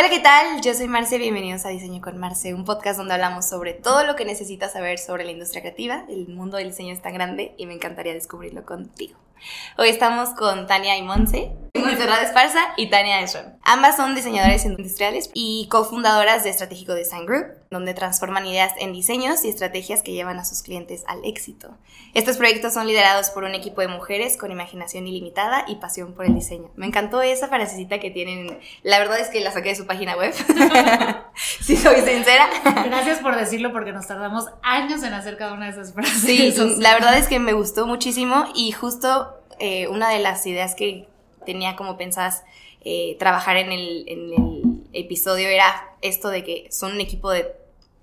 [0.00, 0.62] Hola, ¿qué tal?
[0.62, 4.16] Yo soy Marce, bienvenidos a Diseño con Marce, un podcast donde hablamos sobre todo lo
[4.16, 6.06] que necesitas saber sobre la industria creativa.
[6.08, 9.18] El mundo del diseño es tan grande y me encantaría descubrirlo contigo.
[9.76, 13.58] Hoy estamos con Tania y Monse, Esparza y Tania Esron.
[13.62, 19.44] Ambas son diseñadoras industriales y cofundadoras de Estratégico Design Group, donde transforman ideas en diseños
[19.44, 21.78] y estrategias que llevan a sus clientes al éxito.
[22.14, 26.24] Estos proyectos son liderados por un equipo de mujeres con imaginación ilimitada y pasión por
[26.24, 26.72] el diseño.
[26.74, 28.58] Me encantó esa frasecita que tienen.
[28.82, 30.34] La verdad es que la saqué de su página web.
[31.60, 32.50] si soy sincera.
[32.86, 36.22] Gracias por decirlo porque nos tardamos años en hacer cada una de esas frases.
[36.22, 40.74] Sí, la verdad es que me gustó muchísimo y justo eh, una de las ideas
[40.74, 41.06] que
[41.46, 42.42] tenía como pensadas
[42.82, 47.59] eh, trabajar en el, en el, episodio era esto de que son un equipo de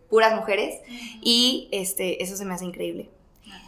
[0.10, 0.80] puras mujeres
[1.22, 3.10] y este, eso se me hace increíble.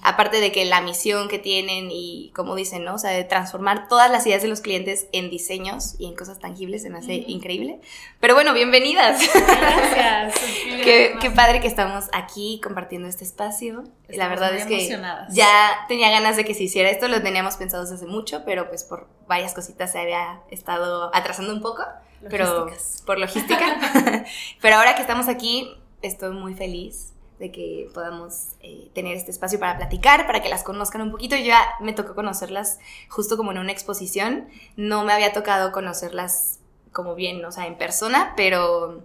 [0.02, 2.96] Aparte de que la misión que tienen y como dicen, ¿no?
[2.96, 6.40] O sea, de transformar todas las ideas de los clientes en diseños y en cosas
[6.40, 7.80] tangibles se me hace increíble.
[8.20, 9.22] Pero bueno, bienvenidas.
[9.34, 10.36] Gracias.
[10.84, 13.84] qué, qué, padre que estamos aquí compartiendo este espacio.
[14.08, 14.88] la verdad es que
[15.30, 18.86] ya tenía ganas de que se hiciera esto, lo teníamos pensado desde mucho, pero pues
[18.86, 21.84] por varias cositas se había estado atrasando un poco.
[22.30, 22.68] Pero
[23.06, 24.26] por logística.
[24.62, 29.60] pero ahora que estamos aquí, estoy muy feliz de que podamos eh, tener este espacio
[29.60, 31.36] para platicar, para que las conozcan un poquito.
[31.38, 34.50] Yo ya me tocó conocerlas justo como en una exposición.
[34.76, 36.60] No me había tocado conocerlas
[36.92, 39.04] como bien, o sea, en persona, pero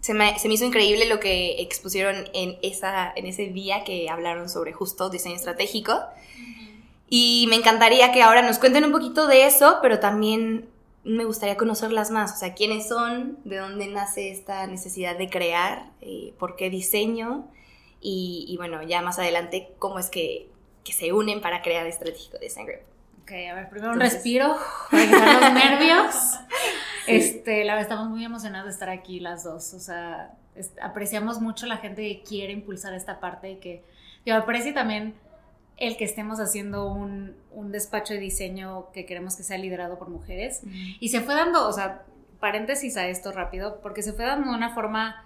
[0.00, 4.08] se me, se me hizo increíble lo que expusieron en, esa, en ese día que
[4.08, 6.00] hablaron sobre justo diseño estratégico.
[7.10, 10.68] Y me encantaría que ahora nos cuenten un poquito de eso, pero también
[11.04, 15.86] me gustaría conocerlas más, o sea, quiénes son, de dónde nace esta necesidad de crear,
[16.00, 17.48] eh, por qué diseño
[18.00, 20.50] y, bueno, ya más adelante cómo es que,
[20.84, 22.80] se unen para crear Estratégico Design Group.
[23.22, 24.56] Ok, a ver, primero un respiro
[24.90, 26.14] para quitar los nervios.
[27.06, 30.34] Este, la verdad, estamos muy emocionados de estar aquí las dos, o sea,
[30.80, 33.84] apreciamos mucho la gente que quiere impulsar esta parte y que,
[34.24, 35.14] yo aprecio también
[35.78, 40.08] el que estemos haciendo un, un, despacho de diseño que queremos que sea liderado por
[40.08, 40.62] mujeres.
[41.00, 42.02] Y se fue dando, o sea,
[42.40, 45.24] paréntesis a esto rápido, porque se fue dando de una forma,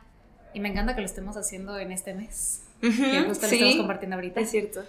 [0.52, 2.88] y me encanta que lo estemos haciendo en este mes, que
[3.26, 4.40] justo lo estamos compartiendo ahorita.
[4.40, 4.82] Es cierto.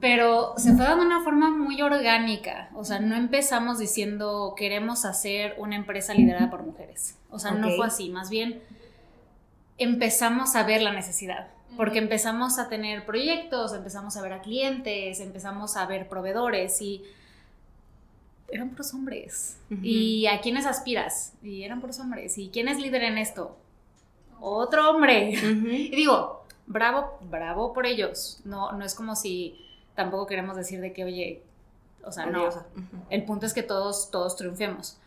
[0.00, 5.04] Pero se fue dando de una forma muy orgánica, o sea, no empezamos diciendo queremos
[5.04, 8.62] hacer una empresa liderada por mujeres, o sea, no fue así, más bien
[9.76, 11.48] empezamos a ver la necesidad
[11.80, 17.02] porque empezamos a tener proyectos, empezamos a ver a clientes, empezamos a ver proveedores y
[18.48, 19.56] eran puros hombres.
[19.82, 21.32] ¿Y a quiénes aspiras?
[21.42, 22.36] Y eran puros hombres.
[22.36, 23.56] ¿Y quién es líder en esto?
[24.42, 25.30] Otro hombre.
[25.40, 28.42] Y digo, bravo, bravo por ellos.
[28.44, 29.58] No, no es como si
[29.94, 31.42] tampoco queremos decir de que, oye,
[32.04, 32.50] o sea, no.
[33.08, 34.98] El punto es que todos, todos triunfemos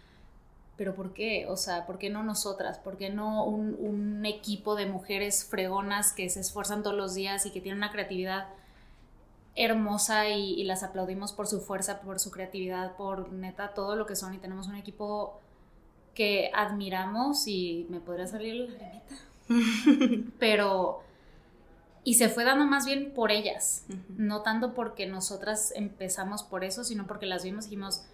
[0.76, 1.46] pero ¿por qué?
[1.48, 2.80] O sea, ¿por qué no nosotras?
[2.80, 7.52] ¿Por qué no un, equipo de mujeres fregonas que se esfuerzan todos los días y
[7.52, 8.48] que tienen una creatividad
[9.56, 14.16] hermosa y, las aplaudimos por su fuerza, por su creatividad, por neta todo lo que
[14.16, 15.42] son y tenemos un equipo
[16.16, 19.16] que admiramos y me podría salir la neta.
[20.40, 21.04] pero
[22.06, 26.84] y se fue dando más bien por ellas, no tanto porque nosotras empezamos por eso,
[26.84, 28.06] sino porque las vimos y dijimos,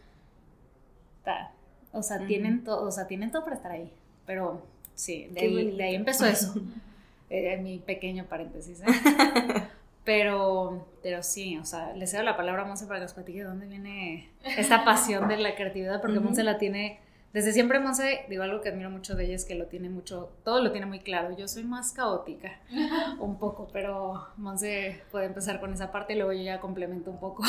[1.91, 3.91] o sea, tienen todo, o sea, tienen todo para estar ahí.
[4.25, 4.61] Pero
[4.93, 5.41] sí, de,
[5.83, 6.53] ahí, empezó eso.
[7.29, 8.81] eh, mi pequeño paréntesis.
[8.81, 8.85] ¿eh?
[10.03, 13.39] pero, pero sí, o sea, le cedo la palabra a Monse para que nos platique
[13.39, 16.99] de dónde viene esta pasión de la creatividad, porque Monse la tiene.
[17.33, 20.31] Desde siempre Monse, digo algo que admiro mucho de ella es que lo tiene mucho,
[20.43, 21.37] todo lo tiene muy claro.
[21.37, 22.59] Yo soy más caótica,
[23.19, 27.19] un poco, pero Monse puede empezar con esa parte y luego yo ya complemento un
[27.19, 27.43] poco.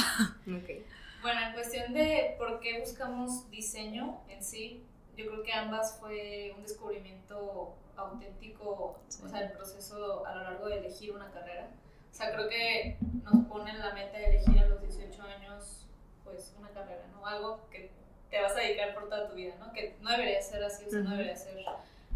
[0.46, 0.84] Okay.
[1.22, 4.86] Bueno, en cuestión de por qué buscamos diseño en sí,
[5.16, 10.68] yo creo que ambas fue un descubrimiento auténtico, o sea, el proceso a lo largo
[10.68, 11.68] de elegir una carrera.
[12.10, 15.86] O sea, creo que nos ponen la meta de elegir a los 18 años,
[16.24, 17.26] pues, una carrera, ¿no?
[17.26, 17.90] Algo que
[18.30, 19.72] te vas a dedicar por toda tu vida, ¿no?
[19.74, 21.62] Que no debería ser así, o sea, no debería ser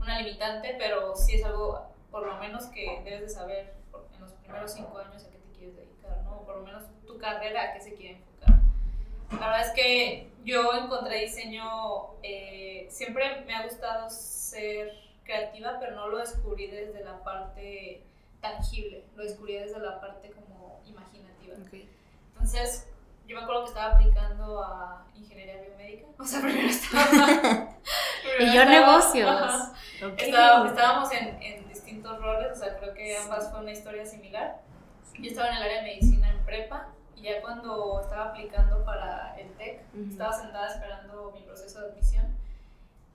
[0.01, 3.75] una limitante, pero sí es algo, por lo menos, que debes de saber
[4.15, 6.39] en los primeros cinco años a qué te quieres dedicar, ¿no?
[6.39, 8.65] O por lo menos tu carrera a qué se quiere enfocar.
[9.41, 14.93] La verdad es que yo encontré diseño, eh, siempre me ha gustado ser
[15.25, 18.05] creativa, pero no lo descubrí desde la parte
[18.41, 21.57] tangible, lo descubrí desde la parte como imaginativa.
[22.35, 22.87] Entonces,
[23.27, 27.69] yo me acuerdo que estaba aplicando a ingeniería biomédica, o sea, primero estaba...
[28.41, 29.73] y yo negocios.
[30.19, 34.61] estábamos en, en, distintos roles, o sea, creo que ambas fue una historia similar.
[35.19, 36.89] Yo estaba en el área de medicina en prepa
[37.25, 39.81] ya cuando estaba aplicando para el TEC,
[40.11, 42.27] estaba sentada esperando mi proceso de admisión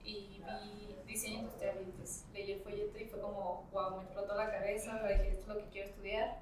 [0.04, 4.34] y vi diseño industrial y pues leí el folleto y fue como, wow, me explotó
[4.34, 6.38] la cabeza, dije, esto es lo que quiero estudiar.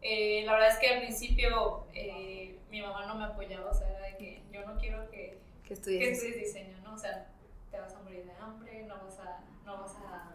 [0.00, 3.88] Eh, la verdad es que al principio eh, mi mamá no me apoyaba, o sea,
[4.00, 6.22] de que yo no quiero que, que, estudies.
[6.22, 6.94] diseño, ¿no?
[6.94, 7.26] O sea,
[7.70, 10.32] te vas a morir de hambre, no vas a, no vas a,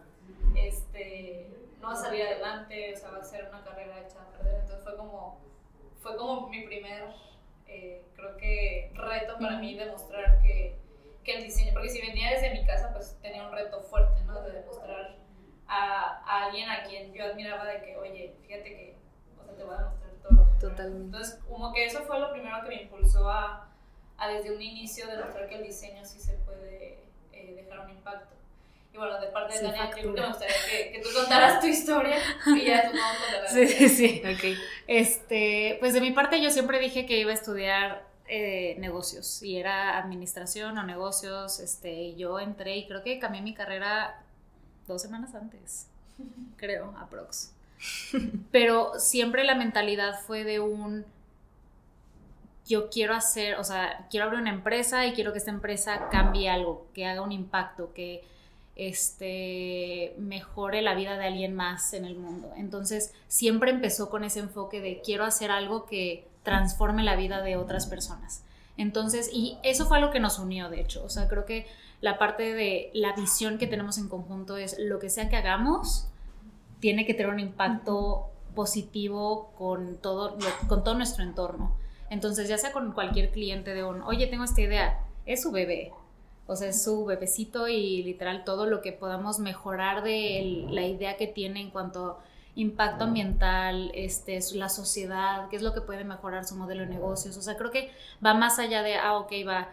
[0.56, 1.48] este,
[1.80, 4.60] no vas a salir adelante, o sea, va a ser una carrera hecha a perder.
[4.60, 5.38] Entonces fue como,
[6.02, 7.04] fue como mi primer,
[7.66, 10.76] eh, creo que, reto para mí demostrar que,
[11.24, 14.42] que el diseño, porque si venía desde mi casa, pues tenía un reto fuerte, ¿no?
[14.42, 15.16] De demostrar
[15.68, 18.96] a, a alguien a quien yo admiraba de que, oye, fíjate que,
[19.40, 21.04] o sea, te voy a demostrar todo Totalmente.
[21.06, 23.68] Entonces, como que eso fue lo primero que me impulsó a,
[24.18, 28.36] a desde un inicio demostrar que el diseño sí se puede eh, dejar un impacto.
[28.92, 32.18] Y bueno, de parte de Daniel, yo me gustaría que, que, tú contaras tu historia
[32.46, 34.18] y ya tú vamos a contar Sí, sí, sí.
[34.20, 34.58] Okay.
[34.86, 39.56] Este, pues de mi parte yo siempre dije que iba a estudiar eh, negocios y
[39.56, 41.58] era administración o negocios.
[41.60, 44.22] Este, yo entré y creo que cambié mi carrera
[44.86, 45.86] dos semanas antes,
[46.56, 47.52] creo, aprox.
[48.50, 51.04] Pero siempre la mentalidad fue de un
[52.66, 56.48] yo quiero hacer, o sea, quiero abrir una empresa y quiero que esta empresa cambie
[56.48, 58.22] algo, que haga un impacto, que
[58.76, 62.52] este, mejore la vida de alguien más en el mundo.
[62.56, 67.56] Entonces, siempre empezó con ese enfoque de quiero hacer algo que transforme la vida de
[67.56, 68.44] otras personas.
[68.76, 71.04] Entonces, y eso fue lo que nos unió, de hecho.
[71.04, 71.66] O sea, creo que
[72.00, 76.08] la parte de la visión que tenemos en conjunto es lo que sea que hagamos,
[76.80, 80.36] tiene que tener un impacto positivo con todo,
[80.68, 81.76] con todo nuestro entorno.
[82.10, 85.92] Entonces, ya sea con cualquier cliente de un, oye, tengo esta idea, es su bebé.
[86.52, 91.16] O sea, es su bebecito y literal todo lo que podamos mejorar de la idea
[91.16, 92.18] que tiene en cuanto
[92.54, 97.36] impacto ambiental, este, la sociedad, qué es lo que puede mejorar su modelo de negocios.
[97.36, 97.90] O sea, creo que
[98.24, 99.68] va más allá de, ah, ok, va,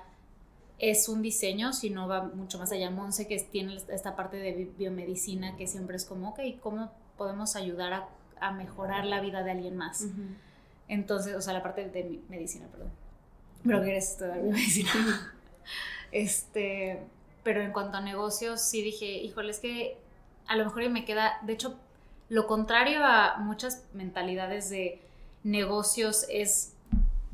[0.77, 2.89] es un diseño, sino va mucho más allá.
[2.89, 7.93] Monse, que tiene esta parte de biomedicina, que siempre es como, ok, ¿cómo podemos ayudar
[7.93, 8.09] a,
[8.39, 10.07] a mejorar la vida de alguien más?
[10.87, 12.91] Entonces, o sea, la parte de medicina, perdón.
[13.65, 15.35] Pero quieres estudiar biomedicina.
[16.11, 16.99] este,
[17.43, 19.97] pero en cuanto a negocios, sí dije, híjole, es que
[20.47, 21.77] a lo mejor me queda, de hecho,
[22.29, 25.01] lo contrario a muchas mentalidades de
[25.43, 26.73] negocios es,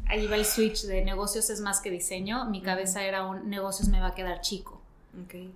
[0.07, 3.89] ahí va el switch de negocios es más que diseño, mi cabeza era un negocios
[3.89, 4.81] me va a quedar chico.
[5.25, 5.53] Okay.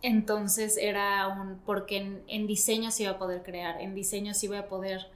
[0.00, 4.48] Entonces era un, porque en, en, diseño sí iba a poder crear, en diseño sí
[4.48, 5.08] voy a poder,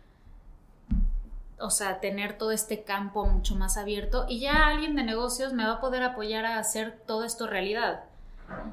[1.58, 5.64] o sea, tener todo este campo mucho más abierto y ya alguien de negocios me
[5.64, 8.04] va a poder apoyar a hacer todo esto realidad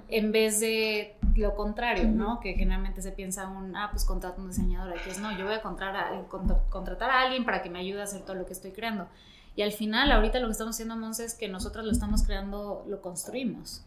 [0.09, 2.39] en vez de lo contrario, ¿no?
[2.39, 5.55] Que generalmente se piensa un, ah, pues contrato un diseñador, aquí es, no, yo voy
[5.55, 6.21] a contratar a,
[6.69, 9.07] contratar a alguien para que me ayude a hacer todo lo que estoy creando.
[9.55, 12.83] Y al final, ahorita lo que estamos haciendo, Monse, es que nosotros lo estamos creando,
[12.87, 13.83] lo construimos.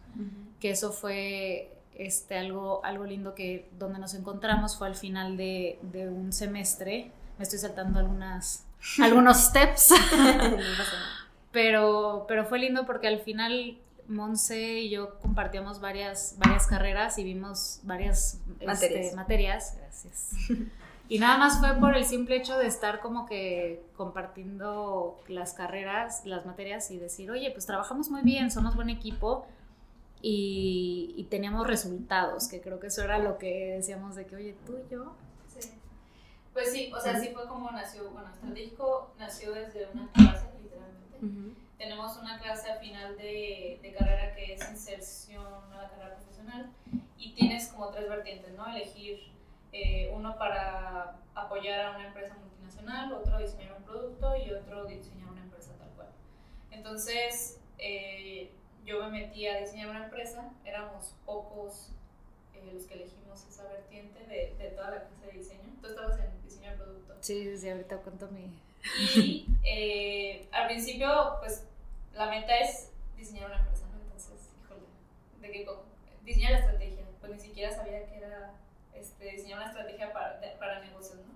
[0.60, 5.81] Que eso fue este, algo, algo lindo que donde nos encontramos fue al final de,
[5.82, 7.10] de un semestre.
[7.38, 8.64] Me estoy saltando algunas,
[9.03, 9.94] algunos steps.
[11.53, 13.79] pero, pero fue lindo porque al final
[14.09, 19.77] Monse y yo compartíamos varias, varias carreras y vimos varias este, materias.
[19.79, 20.31] Gracias.
[21.09, 26.23] Y nada más fue por el simple hecho de estar como que compartiendo las carreras,
[26.25, 29.47] las materias y decir, oye, pues trabajamos muy bien, somos buen equipo
[30.21, 34.76] y, teníamos resultados, que creo que eso era lo que decíamos de que, oye, tú
[34.78, 35.14] y yo.
[36.56, 36.62] Sí.
[36.62, 41.54] Pues sí, o sea, así fue como nació, bueno, Estratégico nació desde una clase, literalmente.
[41.76, 46.72] Tenemos una clase al final de, de, carrera que es inserción a la carrera profesional
[47.18, 48.66] y tienes como tres vertientes, ¿no?
[48.66, 49.20] Elegir
[49.72, 55.28] eh, uno para apoyar a una empresa multinacional, otro diseñar un producto y otro diseñar
[55.28, 56.08] una empresa tal cual.
[56.70, 58.50] Entonces, eh,
[58.86, 61.92] yo me metí a diseñar una empresa, éramos pocos
[62.56, 65.62] eh, los que elegimos esa vertiente de, de, toda la clase de diseño.
[65.80, 67.14] Tú estabas en diseño de producto.
[67.20, 68.50] Sí, sí, ahorita cuento mi
[69.16, 71.64] y eh, al principio, pues
[72.14, 74.00] la meta es diseñar una empresa, ¿no?
[74.02, 74.82] Entonces, híjole,
[75.40, 75.66] de que
[76.25, 78.54] diseñar la estrategia, pues ni siquiera sabía que era
[78.94, 81.34] este, diseñar una estrategia para, para negocios, ¿no?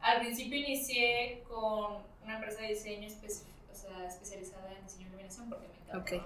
[0.00, 5.48] Al principio inicié con una empresa de diseño o sea, especializada en diseño de iluminación
[5.48, 5.98] porque me encanta.
[5.98, 6.22] Okay.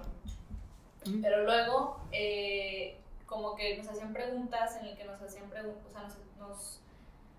[1.21, 5.91] Pero luego, eh, como que nos hacían preguntas en el que nos hacían preguntas, o
[5.91, 6.81] sea, nos, nos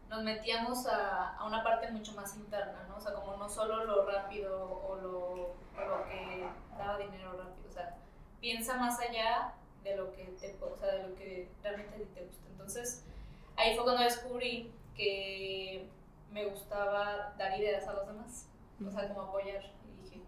[0.08, 2.96] nos metíamos a, a, una parte mucho más interna, ¿no?
[2.96, 6.46] O sea, como no solo lo rápido o lo, lo que
[6.78, 7.96] daba dinero rápido, o sea,
[8.40, 12.46] piensa más allá de lo que te, o sea, de lo que realmente te gusta.
[12.50, 13.04] Entonces,
[13.56, 15.88] ahí fue cuando descubrí que
[16.30, 18.48] me gustaba dar ideas a los demás,
[18.84, 19.64] o sea, como apoyar.
[19.64, 20.20] Y dije,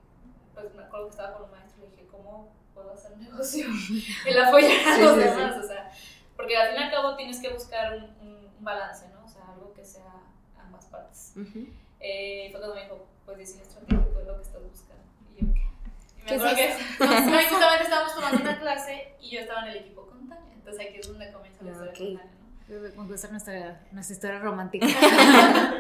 [0.54, 2.48] pues me acuerdo que estaba con un maestro y dije, ¿cómo
[2.78, 3.66] puedo hacer negocio,
[4.26, 5.90] el apoyar a los demás, o sea,
[6.36, 9.24] porque al fin y al cabo tienes que buscar un, un, balance, ¿no?
[9.24, 10.12] O sea, algo que sea
[10.58, 11.32] ambas partes.
[12.00, 15.04] eh, fue cuando me dijo, pues diseño estratégico es lo que estás buscando.
[15.36, 15.62] Y yo, ¿qué?
[16.16, 20.06] Y me acuerdo que justamente estábamos tomando una clase y yo estaba en el equipo
[20.06, 22.14] con Tania, entonces aquí es donde comienza la historia okay.
[22.14, 22.38] con Tania.
[22.68, 24.86] Me gusta nuestra, nuestra historia romántica.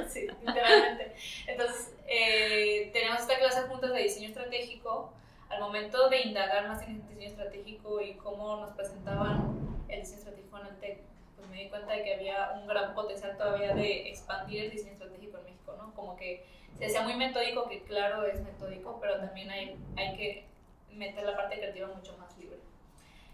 [0.08, 1.14] sí, literalmente.
[1.46, 5.12] Entonces, eh, tenemos esta clase juntas de diseño estratégico.
[5.48, 10.18] Al momento de indagar más en el diseño estratégico y cómo nos presentaban el diseño
[10.18, 11.00] estratégico en el TEC,
[11.36, 14.92] pues me di cuenta de que había un gran potencial todavía de expandir el diseño
[14.92, 15.94] estratégico en México, ¿no?
[15.94, 16.44] Como que
[16.78, 20.48] se hacía muy metódico, que claro es metódico, pero también hay, hay que
[20.92, 22.58] meter la parte creativa mucho más libre.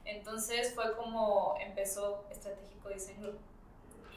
[0.05, 3.31] Entonces fue como empezó Estratégico Diseño.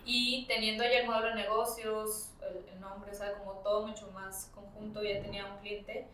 [0.05, 4.49] Y teniendo ya el modelo de negocios, el, nombre, o sea, como todo mucho más
[4.55, 6.07] conjunto, ya tenía un cliente,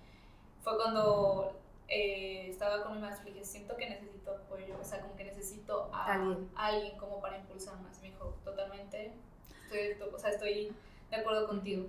[0.64, 1.56] fue cuando
[1.94, 5.26] eh, estaba con mi maestro y dije, siento que necesito apoyo, o sea, como que
[5.26, 8.02] necesito a alguien, alguien como para impulsar más.
[8.02, 9.14] Me dijo, totalmente,
[9.72, 10.74] estoy, o sea, estoy
[11.12, 11.86] de acuerdo contigo.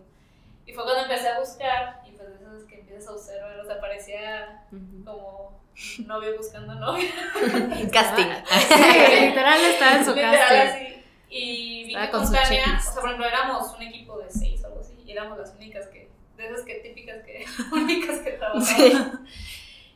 [0.66, 3.64] Y fue cuando empecé a buscar, y pues eso es que empiezas a observar, o
[3.64, 4.66] sea, parecía
[5.04, 5.58] como
[6.04, 7.10] novio buscando novia.
[7.92, 8.26] casting.
[8.68, 10.86] Sí, literal estaba en su literal, casting.
[10.86, 11.04] Así.
[11.30, 14.66] Y vi que con Tania, o sea, por ejemplo, éramos un equipo de seis o
[14.66, 19.26] algo así, y éramos las únicas que, de esas que típicas que, únicas que trabajaban.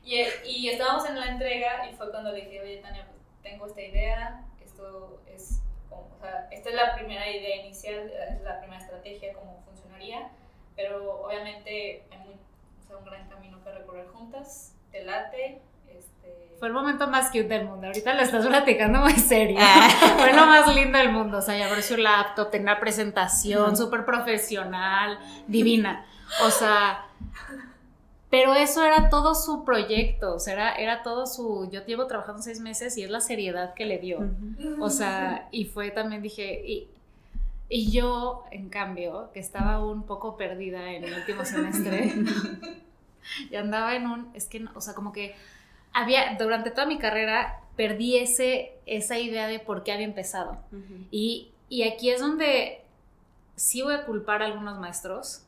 [0.08, 3.66] Y, y estábamos en la entrega, y fue cuando le dije, oye, Tania, pues tengo
[3.66, 8.58] esta idea, esto es, como, o sea, esta es la primera idea inicial, es la
[8.60, 10.30] primera estrategia, cómo funcionaría
[10.78, 15.60] pero obviamente hay muy, o sea, un gran camino que recorrer juntas, te late.
[15.88, 16.54] Este...
[16.60, 17.88] Fue el momento más cute del mundo.
[17.88, 19.58] Ahorita lo estás platicando muy serio.
[19.60, 19.88] Ah.
[20.18, 21.38] Fue lo más lindo del mundo.
[21.38, 26.06] O sea, ya ver su laptop, tener una presentación súper profesional, divina.
[26.44, 27.06] O sea,
[28.30, 32.42] pero eso era todo su proyecto, o sea, era, era, todo su, yo llevo trabajando
[32.42, 34.18] seis meses y es la seriedad que le dio.
[34.80, 36.88] O sea, y fue también, dije, y,
[37.70, 42.12] y yo, en cambio, que estaba un poco perdida en el último semestre,
[43.50, 45.34] y andaba en un, es que, o sea, como que
[45.94, 50.58] había, durante toda mi carrera, perdí ese, esa idea de por qué había empezado.
[51.10, 52.82] y, y aquí es donde
[53.56, 55.44] sí voy a culpar a algunos maestros,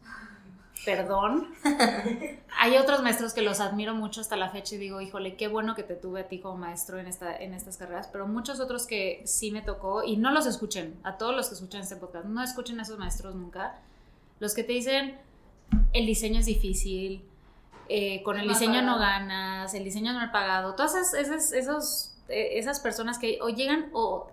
[0.84, 1.48] perdón.
[2.58, 5.74] Hay otros maestros que los admiro mucho hasta la fecha y digo, híjole, qué bueno
[5.74, 8.86] que te tuve a ti como maestro en, esta, en estas carreras, pero muchos otros
[8.86, 12.26] que sí me tocó, y no los escuchen, a todos los que escuchan este podcast,
[12.26, 13.78] no escuchen a esos maestros nunca,
[14.38, 15.18] los que te dicen,
[15.92, 17.24] el diseño es difícil,
[17.88, 22.58] eh, con el diseño no ganas, el diseño no ha pagado, todas esas, esos, eh,
[22.58, 24.28] esas personas que o llegan o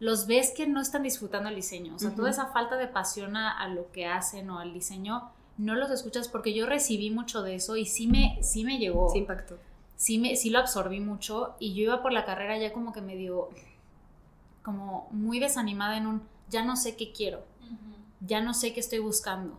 [0.00, 3.36] los ves que no están disfrutando el diseño, o sea, toda esa falta de pasión
[3.36, 7.56] a lo que hacen o al diseño no los escuchas porque yo recibí mucho de
[7.56, 9.10] eso y sí me, sí me llegó.
[9.10, 9.58] Sí impactó.
[9.96, 13.02] Sí, me, sí lo absorbí mucho y yo iba por la carrera ya como que
[13.02, 13.48] medio,
[14.62, 17.44] como muy desanimada en un, ya no sé qué quiero,
[18.20, 19.58] ya no sé qué estoy buscando.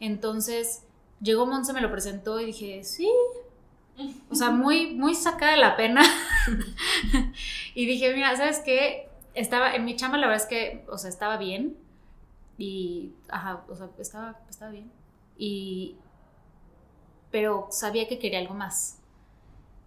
[0.00, 0.82] Entonces,
[1.20, 3.08] llegó Monse, me lo presentó y dije, sí.
[4.30, 6.02] O sea, muy, muy sacada de la pena.
[7.76, 9.08] y dije, mira, ¿sabes qué?
[9.34, 11.76] Estaba, en mi chamba la verdad es que, o sea, estaba bien.
[12.56, 14.97] Y, ajá, o sea, estaba, estaba bien
[15.38, 15.96] y,
[17.30, 18.98] pero sabía que quería algo más.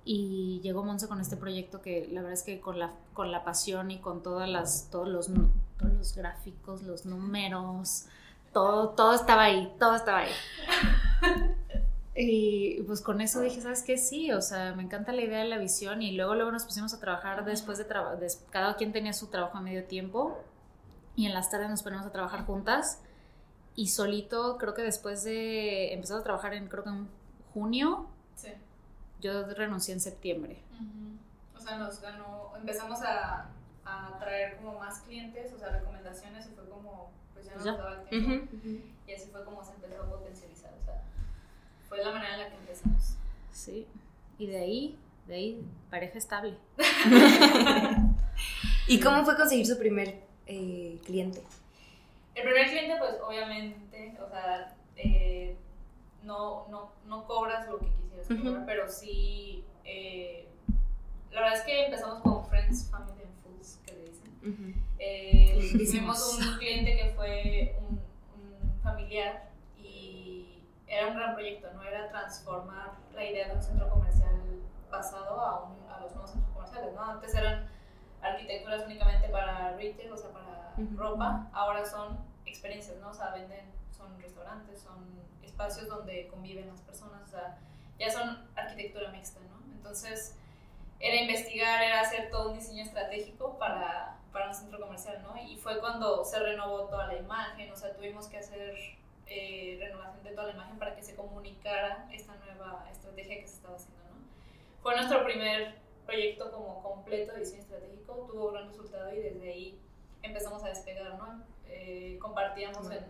[0.03, 3.43] Y llegó Monza con este proyecto que la verdad es que con la, con la
[3.43, 5.27] pasión y con todas las, todos, los,
[5.77, 8.05] todos los gráficos, los números,
[8.51, 10.31] todo, todo estaba ahí, todo estaba ahí.
[12.13, 13.97] Y pues con eso dije, ¿sabes qué?
[13.97, 16.93] Sí, o sea, me encanta la idea de la visión y luego luego nos pusimos
[16.93, 20.37] a trabajar después de trabajar, cada quien tenía su trabajo a medio tiempo
[21.15, 22.99] y en las tardes nos ponemos a trabajar juntas
[23.75, 27.07] y solito, creo que después de empezar a trabajar en, creo que en
[27.53, 28.49] junio, sí.
[29.19, 30.61] yo renuncié en septiembre.
[31.55, 33.49] O sea, nos ganó, empezamos a,
[33.85, 38.01] a traer como más clientes, o sea, recomendaciones, y fue como, pues ya nos daba
[38.01, 38.55] el tiempo.
[39.07, 41.01] Y así fue como se empezó a potencializar, o sea,
[41.87, 43.15] fue la manera en la que empezamos.
[43.51, 43.87] Sí,
[44.37, 46.57] y de ahí, de ahí, pareja estable.
[48.87, 51.43] ¿Y cómo fue conseguir su primer eh, cliente?
[52.35, 55.57] El primer cliente, pues obviamente, o sea, eh,
[56.23, 60.47] no, no, no, cobras lo que quisieras cobrar, pero sí, eh,
[61.31, 64.83] la verdad es que empezamos con Friends, Family and Foods, que le dicen.
[64.99, 67.99] Eh, tuvimos un cliente que fue un,
[68.35, 71.83] un, familiar y era un gran proyecto, ¿no?
[71.83, 74.41] Era transformar la idea de un centro comercial
[74.89, 77.03] pasado a, un, a los nuevos centros comerciales, ¿no?
[77.03, 77.69] Antes eran
[78.21, 80.50] arquitecturas únicamente para retail, o sea, para
[80.95, 83.09] ropa, ahora son experiencias, ¿no?
[83.09, 85.05] O sea, venden, son restaurantes, son
[85.43, 87.57] espacios donde conviven las personas, o sea,
[87.99, 89.61] ya son arquitectura mixta, ¿no?
[89.73, 90.37] Entonces,
[91.31, 95.35] investigar era hacer todo un diseño estratégico para, para un centro comercial, ¿no?
[95.41, 98.75] Y fue cuando se renovó toda la imagen, o sea, tuvimos que hacer
[99.27, 103.55] eh, renovación de toda la imagen para que se comunicara esta nueva estrategia que se
[103.55, 104.15] estaba haciendo, ¿no?
[104.81, 105.75] Fue nuestro primer
[106.05, 109.79] proyecto como completo de diseño estratégico, tuvo gran resultado y desde ahí
[110.23, 111.43] empezamos a despegar, ¿no?
[111.67, 113.05] Eh, compartíamos en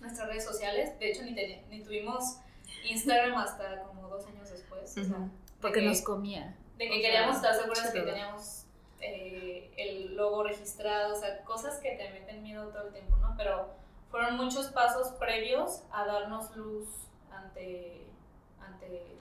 [0.00, 2.38] nuestras redes sociales, de hecho ni, ni tuvimos
[2.84, 5.28] Instagram hasta como dos años después, o sea,
[5.60, 6.56] porque nos comía.
[6.78, 8.64] De que queríamos estar seguros de que teníamos
[9.00, 13.34] eh, el logo registrado, o sea, cosas que te meten miedo todo el tiempo, ¿no?
[13.36, 13.70] Pero
[14.10, 16.88] fueron muchos pasos previos a darnos luz
[17.30, 18.06] ante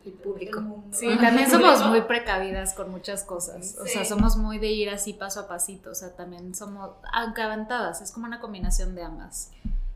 [0.05, 0.83] el público.
[0.91, 3.77] Sí, también somos muy precavidas con muchas cosas.
[3.79, 5.91] O sea, somos muy de ir así paso a pasito.
[5.91, 9.51] O sea, también somos, aunque aventadas, es como una combinación de ambas.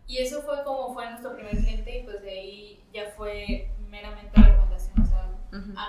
[0.07, 4.39] Y eso fue como fue nuestro primer cliente y pues de ahí ya fue meramente
[4.39, 5.01] recomendación.
[5.01, 5.31] O sea,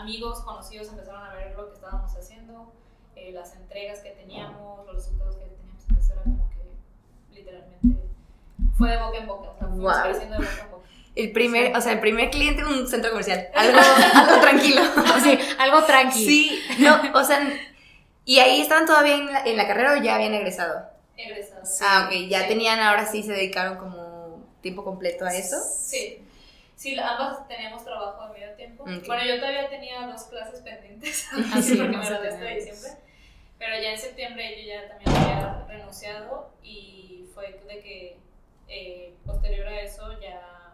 [0.00, 2.72] amigos, conocidos empezaron a ver lo que estábamos haciendo,
[3.14, 5.82] eh, las entregas que teníamos, los resultados que teníamos.
[5.88, 8.00] Entonces era como que literalmente
[8.78, 9.50] fue de boca en boca.
[9.50, 10.86] O sea, fuimos creciendo de boca en boca.
[11.16, 13.48] El primer, o sea, el primer cliente en un centro comercial.
[13.54, 13.78] Algo,
[14.14, 14.82] algo tranquilo.
[15.24, 16.26] Sí, algo tranquilo.
[16.26, 17.40] Sí, no, o sea,
[18.24, 20.90] ¿y ahí estaban todavía en la, en la carrera o ya habían egresado?
[21.16, 21.62] Egresado.
[21.82, 25.56] ah, ok, ya tenían, ahora sí se dedicaron como tiempo completo a eso.
[25.60, 26.22] Sí.
[26.76, 28.84] Sí, ambas teníamos trabajo a medio tiempo.
[28.84, 32.90] Bueno, yo todavía tenía dos clases pendientes, así porque me gradué de diciembre.
[33.58, 38.18] Pero ya en septiembre yo ya también había renunciado y fue de que
[38.68, 40.65] eh, posterior a eso ya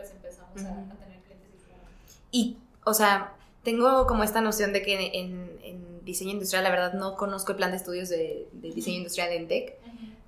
[0.00, 1.50] pues empezamos a, tener clientes
[2.30, 5.50] Y, o sea, tengo como esta noción de que en,
[6.04, 9.78] diseño industrial, la verdad, no conozco el plan de estudios de, diseño industrial en TEC,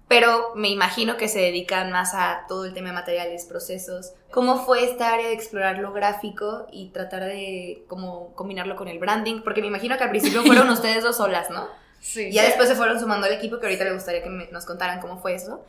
[0.06, 4.12] pero me imagino que se dedican más a todo el tema de materiales, procesos.
[4.30, 8.98] ¿Cómo fue esta área de explorar lo gráfico y tratar de como combinarlo con el
[8.98, 9.40] branding?
[9.40, 11.66] Porque me imagino que al principio fueron ustedes dos solas, ¿no?
[12.00, 12.24] Sí.
[12.24, 15.00] Y ya después se fueron sumando al equipo, que ahorita me gustaría que nos contaran
[15.00, 15.64] cómo fue eso.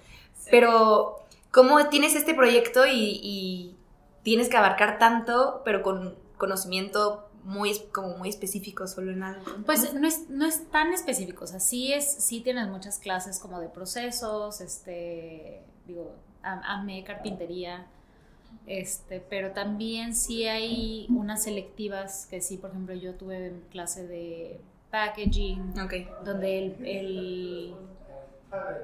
[0.52, 3.78] Pero, ¿cómo tienes este proyecto y
[4.24, 9.44] tienes que abarcar tanto, pero con conocimiento muy, como muy específico solo en algo.
[9.66, 13.40] Pues no es, no es tan específico, o sea, sí, es, sí tienes muchas clases
[13.40, 17.86] como de procesos, este, digo, amé carpintería,
[18.66, 24.62] este, pero también sí hay unas selectivas que sí, por ejemplo, yo tuve clase de
[24.90, 25.74] packaging,
[26.24, 27.76] donde el, el,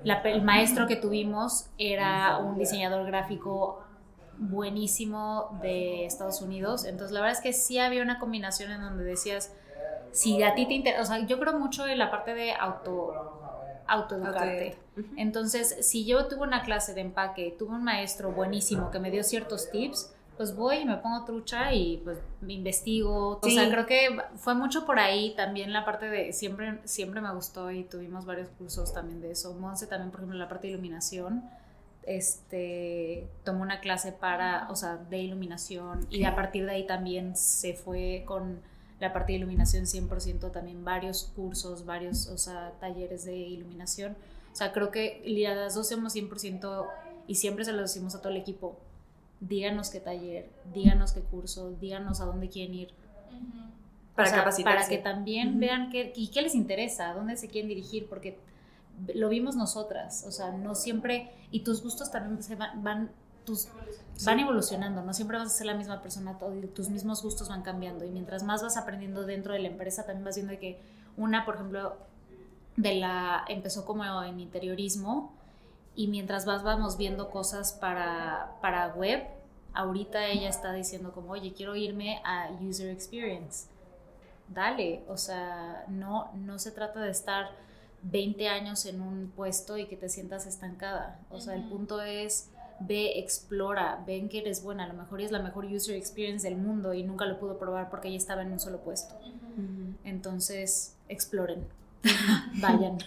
[0.04, 3.84] el maestro que tuvimos era un diseñador gráfico
[4.40, 6.86] buenísimo de Estados Unidos.
[6.86, 9.54] Entonces, la verdad es que sí había una combinación en donde decías,
[10.12, 13.36] si a ti te interesa, o sea, yo creo mucho en la parte de auto
[13.88, 14.78] autoeducarte.
[15.18, 19.24] Entonces, si yo tuve una clase de empaque, tuve un maestro buenísimo que me dio
[19.24, 23.40] ciertos tips, pues voy y me pongo trucha y pues me investigo.
[23.42, 27.34] O sea, creo que fue mucho por ahí también la parte de siempre siempre me
[27.34, 29.54] gustó y tuvimos varios cursos también de eso.
[29.56, 31.44] Monse también, por ejemplo, la parte de iluminación
[32.10, 37.38] este, tomó una clase para, o sea, de iluminación y a partir de ahí también
[37.38, 38.62] se fue con
[39.00, 44.18] la parte de iluminación 100%, también varios cursos, varios, o sea, talleres de iluminación.
[44.52, 46.88] O sea, creo que las dos somos 100%
[47.28, 48.76] y siempre se lo decimos a todo el equipo,
[49.40, 52.90] díganos qué taller, díganos qué curso, díganos a dónde quieren ir.
[54.16, 58.08] Para Para que también vean qué, y qué les interesa, a dónde se quieren dirigir,
[58.10, 58.38] porque
[59.14, 63.12] lo vimos nosotras, o sea, no siempre, y tus gustos también se van, van
[63.46, 63.68] tus,
[64.26, 66.38] van evolucionando, no siempre vas a ser la misma persona,
[66.74, 70.26] tus mismos gustos van cambiando, y mientras más vas aprendiendo dentro de la empresa, también
[70.26, 70.80] vas viendo que
[71.18, 71.98] una, por ejemplo,
[72.76, 75.34] de la, empezó como en interiorismo,
[75.96, 79.24] y mientras vas vamos viendo cosas para, para web,
[79.74, 83.68] ahorita ella está diciendo como, oye, quiero irme a user experience.
[84.48, 87.50] Dale, o sea, no, no se trata de estar
[88.04, 91.20] 20 años en un puesto y que te sientas estancada.
[91.30, 94.86] O sea, el punto es ve, explora, ven que eres buena.
[94.86, 97.90] A lo mejor es la mejor user experience del mundo y nunca lo pudo probar
[97.90, 99.16] porque ella estaba en un solo puesto.
[100.04, 101.68] Entonces, exploren,
[102.62, 102.98] vayan.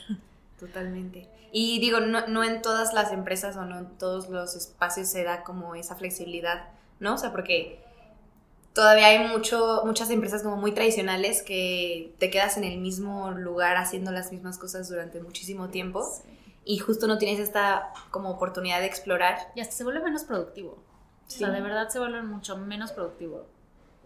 [0.59, 1.29] Totalmente.
[1.51, 5.25] Y digo, no, no, en todas las empresas o no en todos los espacios se
[5.25, 6.69] da como esa flexibilidad,
[7.01, 7.15] ¿no?
[7.15, 7.82] O sea, porque
[8.73, 13.77] todavía hay mucho, muchas empresas como muy tradicionales que te quedas en el mismo lugar
[13.77, 16.07] haciendo las mismas cosas durante muchísimo tiempo
[16.65, 19.39] y justo no tienes esta como oportunidad de explorar.
[19.55, 20.79] Y hasta se vuelve menos productivo.
[21.27, 23.47] O sea, de verdad se vuelve mucho menos productivo.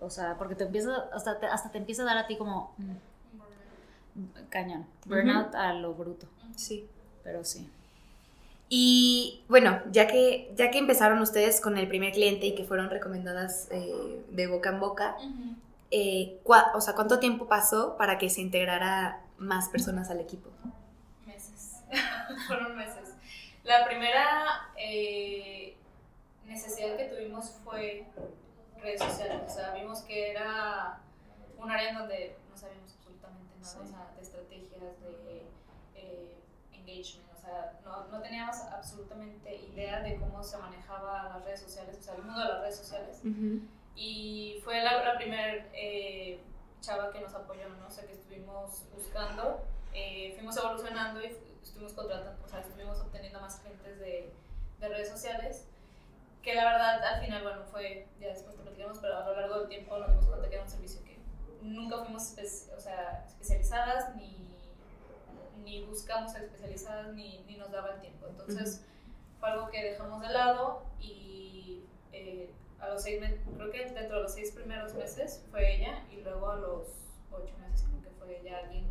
[0.01, 2.75] O sea, porque te empieza, hasta te, hasta te empieza a dar a ti como
[2.79, 6.27] mm, cañón, burnout a lo bruto.
[6.55, 6.89] Sí.
[7.25, 7.69] Pero sí.
[8.69, 12.91] Y bueno, ya que, ya que empezaron ustedes con el primer cliente y que fueron
[12.91, 15.17] recomendadas eh, de boca en boca,
[15.93, 20.51] eh, o sea, ¿cuánto tiempo pasó para que se integrara más personas al equipo?
[21.27, 21.83] Meses,
[22.49, 23.15] fueron meses.
[23.63, 25.77] La primera eh,
[26.45, 28.05] necesidad que tuvimos fue
[28.83, 30.99] redes sociales, o sea, vimos que era
[31.57, 35.47] un área en donde no sabíamos absolutamente nada, o sea, de estrategias, de
[36.73, 42.03] engagement, sea, no, no, teníamos absolutamente idea de cómo se manejaba las redes sociales, o
[42.03, 43.23] sea, el mundo de las redes sociales.
[43.95, 46.41] Y fue la, la primera eh,
[46.81, 47.87] chava que nos apoyó, ¿no?
[47.87, 53.41] O sea, que estuvimos buscando, eh, fuimos evolucionando y estuvimos contratando, o sea, estuvimos obteniendo
[53.41, 54.33] más clientes de,
[54.81, 55.67] de, redes sociales.
[56.43, 59.61] Que la verdad, al final, bueno, fue, ya después te platicamos, pero a lo largo
[59.61, 61.19] del tiempo nos dimos cuenta que era un servicio que
[61.63, 62.35] nunca fuimos
[62.77, 64.56] o sea, especializadas, ni,
[65.67, 68.29] ni buscamos especializadas, ni, ni nos daba el tiempo.
[68.31, 68.87] Entonces,
[69.41, 71.83] fue algo que dejamos de lado y.
[72.13, 72.51] Eh,
[72.81, 76.21] a los seis meses, creo que dentro de los seis primeros meses fue ella y
[76.21, 76.89] luego a los
[77.33, 78.87] ocho meses creo que fue ya alguien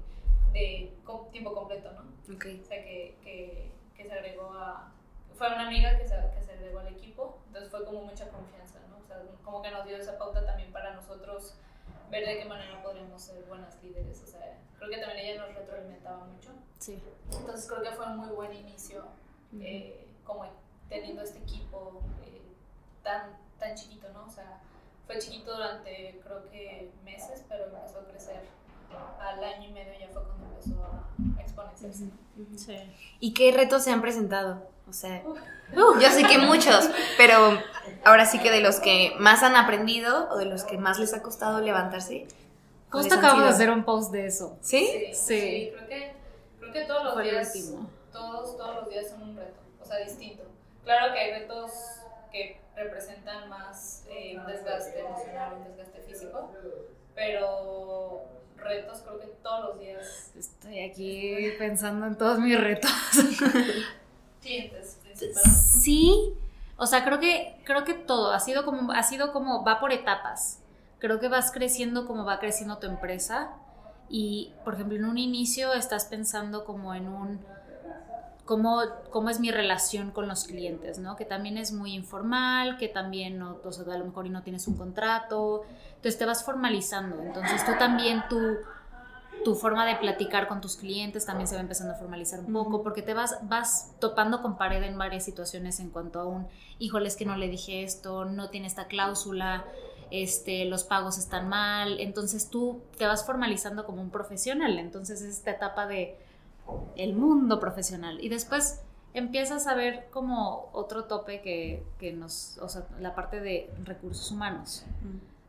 [0.53, 0.91] de
[1.31, 2.35] tiempo completo, ¿no?
[2.35, 2.61] Okay.
[2.61, 4.91] O sea, que, que, que, se agregó a...
[5.35, 8.79] Fue una amiga que se, que se agregó al equipo, entonces fue como mucha confianza,
[8.89, 8.97] ¿no?
[8.97, 11.55] O sea, como que nos dio esa pauta también para nosotros
[12.09, 15.55] ver de qué manera podríamos ser buenas líderes, o sea, creo que también ella nos
[15.55, 16.51] retroalimentaba mucho.
[16.79, 17.01] Sí.
[17.31, 19.05] Entonces creo que fue un muy buen inicio,
[19.59, 20.45] eh, como
[20.89, 22.41] teniendo este equipo eh,
[23.03, 24.25] tan tan chiquito, ¿no?
[24.25, 24.61] O sea,
[25.05, 28.41] fue chiquito durante creo que meses, pero empezó a crecer.
[29.19, 31.93] Al año y medio ya fue cuando empezó a exponerse.
[32.55, 32.77] Sí.
[33.19, 34.69] ¿Y qué retos se han presentado?
[34.87, 35.23] O sea,
[35.73, 37.59] yo sé que muchos, pero
[38.03, 41.13] ahora sí que de los que más han aprendido o de los que más les
[41.13, 42.27] ha costado levantarse.
[42.91, 44.57] Justo acabo de hacer un post de eso.
[44.61, 44.87] ¿Sí?
[44.87, 45.71] Sí, sí.
[45.75, 46.13] creo, que,
[46.59, 47.53] creo que todos los días,
[48.11, 50.43] todos, todos los días son un reto, o sea, distinto.
[50.83, 51.71] Claro que hay retos
[52.31, 56.51] que representan más eh, un desgaste emocional, un desgaste físico,
[57.15, 58.23] pero
[58.55, 60.31] retos creo que todos los días.
[60.37, 62.91] Estoy aquí pensando en todos mis retos.
[64.45, 64.99] Clientes,
[65.81, 66.33] Sí,
[66.77, 69.91] o sea, creo que, creo que todo ha sido como, ha sido como, va por
[69.91, 70.61] etapas.
[70.99, 73.51] Creo que vas creciendo como va creciendo tu empresa.
[74.07, 77.39] Y, por ejemplo, en un inicio estás pensando como en un
[78.45, 81.15] cómo, cómo es mi relación con los clientes, ¿no?
[81.15, 84.43] Que también es muy informal, que también no, o sea, a lo mejor y no
[84.43, 85.63] tienes un contrato,
[85.95, 88.57] entonces te vas formalizando, entonces tú también tu,
[89.43, 92.81] tu forma de platicar con tus clientes también se va empezando a formalizar un poco,
[92.81, 96.47] porque te vas, vas topando con pared en varias situaciones en cuanto a un,
[96.79, 99.65] híjole, es que no le dije esto, no tiene esta cláusula,
[100.11, 105.37] este, los pagos están mal, entonces tú te vas formalizando como un profesional, entonces es
[105.37, 106.17] esta etapa de
[106.95, 108.23] el mundo profesional.
[108.23, 108.81] Y después
[109.13, 114.31] empiezas a ver como otro tope que, que nos, o sea, la parte de recursos
[114.31, 114.85] humanos.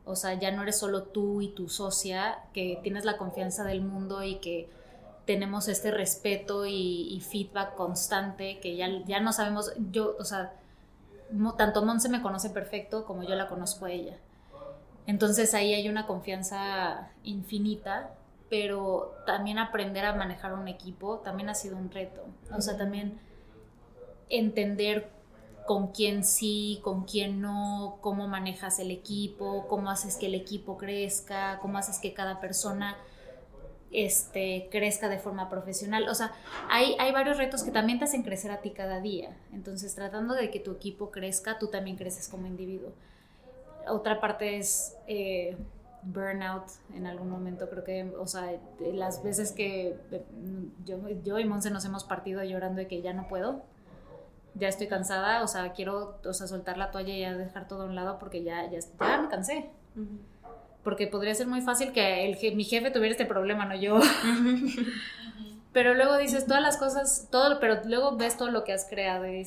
[0.06, 3.82] O sea, ya no eres solo tú y tu socia, que tienes la confianza del
[3.82, 4.70] mundo y que
[5.26, 10.54] tenemos este respeto y, feedback constante, que ya, ya no sabemos, yo, o sea,
[11.58, 14.16] tanto Monse me conoce perfecto como yo la conozco a ella.
[15.06, 18.16] Entonces ahí hay una confianza infinita
[18.48, 22.22] pero también aprender a manejar un equipo también ha sido un reto.
[22.56, 23.18] O sea, también
[24.28, 25.10] entender
[25.66, 30.78] con quién sí, con quién no, cómo manejas el equipo, cómo haces que el equipo
[30.78, 32.96] crezca, cómo haces que cada persona
[33.90, 36.08] este, crezca de forma profesional.
[36.08, 36.32] O sea,
[36.70, 39.36] hay, hay varios retos que también te hacen crecer a ti cada día.
[39.52, 42.92] Entonces, tratando de que tu equipo crezca, tú también creces como individuo.
[43.88, 44.96] Otra parte es...
[45.06, 45.56] Eh,
[46.06, 46.62] burnout
[46.94, 49.96] en algún momento, creo que, o sea, las veces que
[50.84, 53.64] yo, yo y Monse nos hemos partido llorando de que ya no puedo,
[54.58, 57.82] ya estoy cansada, o sea, quiero, o sea, soltar la toalla y ya dejar todo
[57.82, 59.70] a un lado porque ya, ya, ya me cansé.
[60.82, 63.98] Porque podría ser muy fácil que el, mi jefe tuviera este problema, no yo.
[65.72, 69.26] pero luego dices todas las cosas, todo, pero luego ves todo lo que has creado
[69.26, 69.44] y,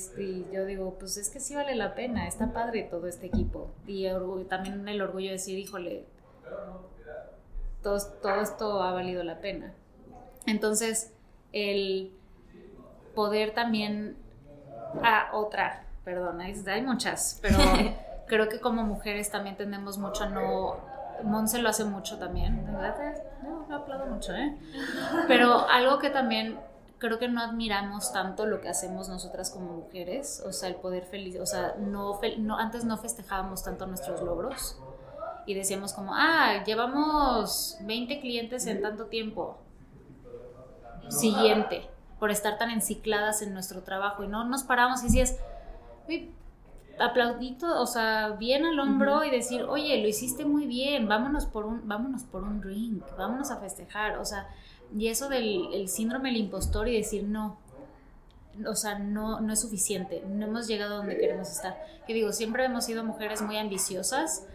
[0.53, 3.71] yo digo, pues es que sí vale la pena, está padre todo este equipo.
[3.87, 4.05] Y
[4.47, 6.05] también el orgullo de decir, híjole,
[7.81, 9.73] todo, todo esto ha valido la pena.
[10.45, 11.13] Entonces,
[11.51, 12.11] el
[13.15, 14.15] poder también...
[15.03, 17.57] Ah, otra, perdón, hay, muchas, pero
[18.27, 20.99] creo que como mujeres también tendemos mucho a no...
[21.23, 22.65] Monse lo hace mucho también,
[23.43, 24.57] No, lo aplaudo mucho, ¿eh?
[25.27, 26.57] Pero algo que también
[26.97, 31.05] creo que no admiramos tanto lo que hacemos nosotras como mujeres, o sea, el poder
[31.05, 34.77] feliz, o sea, no, no antes no festejábamos tanto nuestros logros
[35.45, 39.57] y decíamos como, ah, llevamos 20 clientes en tanto tiempo.
[41.07, 45.37] Siguiente, por estar tan encicladas en nuestro trabajo y no nos paramos y decías,
[46.99, 51.65] aplaudito, o sea, bien al hombro y decir, oye, lo hiciste muy bien, vámonos por
[51.65, 54.49] un, vámonos por un drink, vámonos a festejar, o sea,
[54.95, 57.57] y eso del el síndrome del impostor y decir, no,
[58.67, 61.77] o sea, no, no es suficiente, no hemos llegado a donde queremos estar.
[62.05, 64.45] Que digo, siempre hemos sido mujeres muy ambiciosas,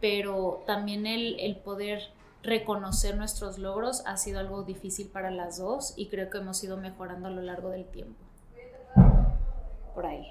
[0.00, 2.10] pero también el, el poder
[2.48, 6.76] reconocer nuestros logros ha sido algo difícil para las dos y creo que hemos ido
[6.76, 8.18] mejorando a lo largo del tiempo.
[9.94, 10.26] Por ahí.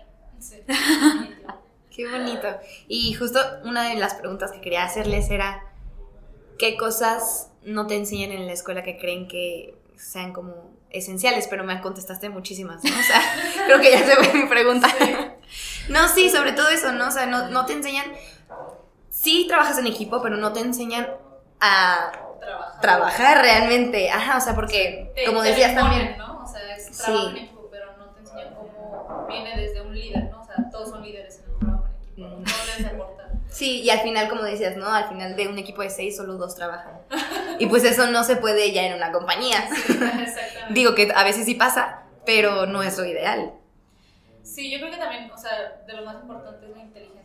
[1.96, 2.48] Qué bonito.
[2.88, 5.64] Y justo una de las preguntas que quería hacerles era,
[6.60, 10.54] ¿qué cosas no te enseñan en la escuela que creen que sean como
[10.90, 11.48] esenciales?
[11.48, 12.92] Pero me contestaste muchísimas, ¿no?
[12.92, 13.22] O sea,
[13.66, 14.88] creo que ya se ve mi pregunta.
[15.90, 17.08] No, sí, sobre todo eso, ¿no?
[17.08, 18.06] O sea, no, no te enseñan,
[19.10, 21.08] sí trabajas en equipo, pero no te enseñan
[21.60, 22.12] a
[22.82, 24.10] trabajar, realmente.
[24.10, 26.18] Ajá, o sea, porque, como decías también...
[26.18, 26.44] ¿no?
[26.44, 30.30] O sea, es trabajo en equipo, pero no te enseñan cómo viene desde un líder,
[30.32, 30.42] ¿no?
[30.42, 33.28] O sea, todos son líderes en el trabajo en equipo, no les importa.
[33.50, 34.88] Sí, y al final, como decías, ¿no?
[34.88, 36.94] Al final de un equipo de seis, solo dos trabajan.
[37.60, 39.68] y pues eso no se puede ya en una compañía.
[39.74, 40.74] Sí, exactamente.
[40.74, 43.54] Digo que a veces sí pasa, pero no es lo ideal.
[44.44, 47.17] Sí, yo creo que también, o sea, de lo más importante es la inteligencia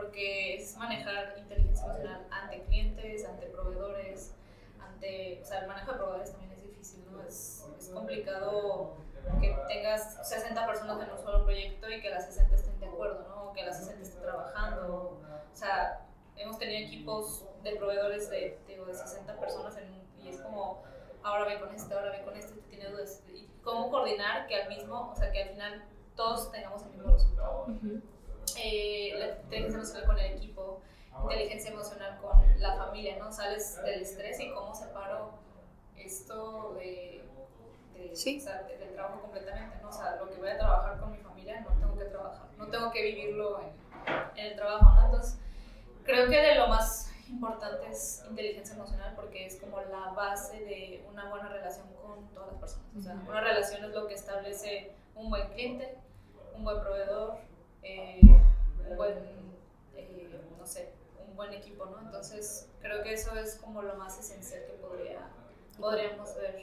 [0.00, 4.34] porque es manejar inteligencia emocional ante clientes, ante proveedores,
[4.80, 7.22] ante, o sea, el manejo de proveedores también es difícil, ¿no?
[7.22, 8.94] Es, es complicado
[9.40, 13.26] que tengas 60 personas en un solo proyecto y que las 60 estén de acuerdo,
[13.28, 13.52] ¿no?
[13.52, 15.20] Que las 60 estén trabajando.
[15.52, 16.06] O sea,
[16.36, 20.82] hemos tenido equipos de proveedores de, digo, de 60 personas en y es como,
[21.22, 23.22] ahora ve con este, ahora ve con este, este tiene dudas.
[23.32, 25.84] Y cómo coordinar que al mismo, o sea, que al final
[26.14, 27.66] todos tengamos el mismo resultado
[28.62, 30.82] eh, la inteligencia emocional con el equipo,
[31.22, 33.32] inteligencia emocional con la familia, ¿no?
[33.32, 35.38] Sales del estrés y cómo separo
[35.96, 37.24] esto de,
[37.94, 38.38] de sí.
[38.38, 39.88] o sea, del trabajo completamente, ¿no?
[39.88, 42.68] O sea, lo que voy a trabajar con mi familia no tengo que trabajar, no
[42.68, 45.04] tengo que vivirlo en, en el trabajo, ¿no?
[45.06, 45.38] Entonces,
[46.04, 51.04] creo que de lo más importante es inteligencia emocional porque es como la base de
[51.10, 52.86] una buena relación con todas las personas.
[52.96, 55.98] O sea, una relación es lo que establece un buen cliente,
[56.54, 57.38] un buen proveedor,
[57.82, 59.14] eh, un buen,
[59.94, 60.92] eh, no sé,
[61.28, 62.00] un buen equipo, ¿no?
[62.00, 65.28] Entonces, creo que eso es como lo más esencial que podría,
[65.78, 66.56] podríamos ver,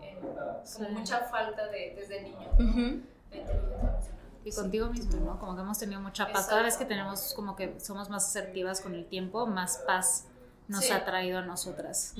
[0.00, 4.18] en, como mucha falta de, desde niño, de inteligencia emocional.
[4.44, 5.38] Y contigo mismo, ¿no?
[5.38, 6.48] Como que hemos tenido mucha paz.
[6.48, 10.26] Cada vez que tenemos, como que somos más asertivas con el tiempo, más paz
[10.68, 12.14] nos ha traído a nosotras.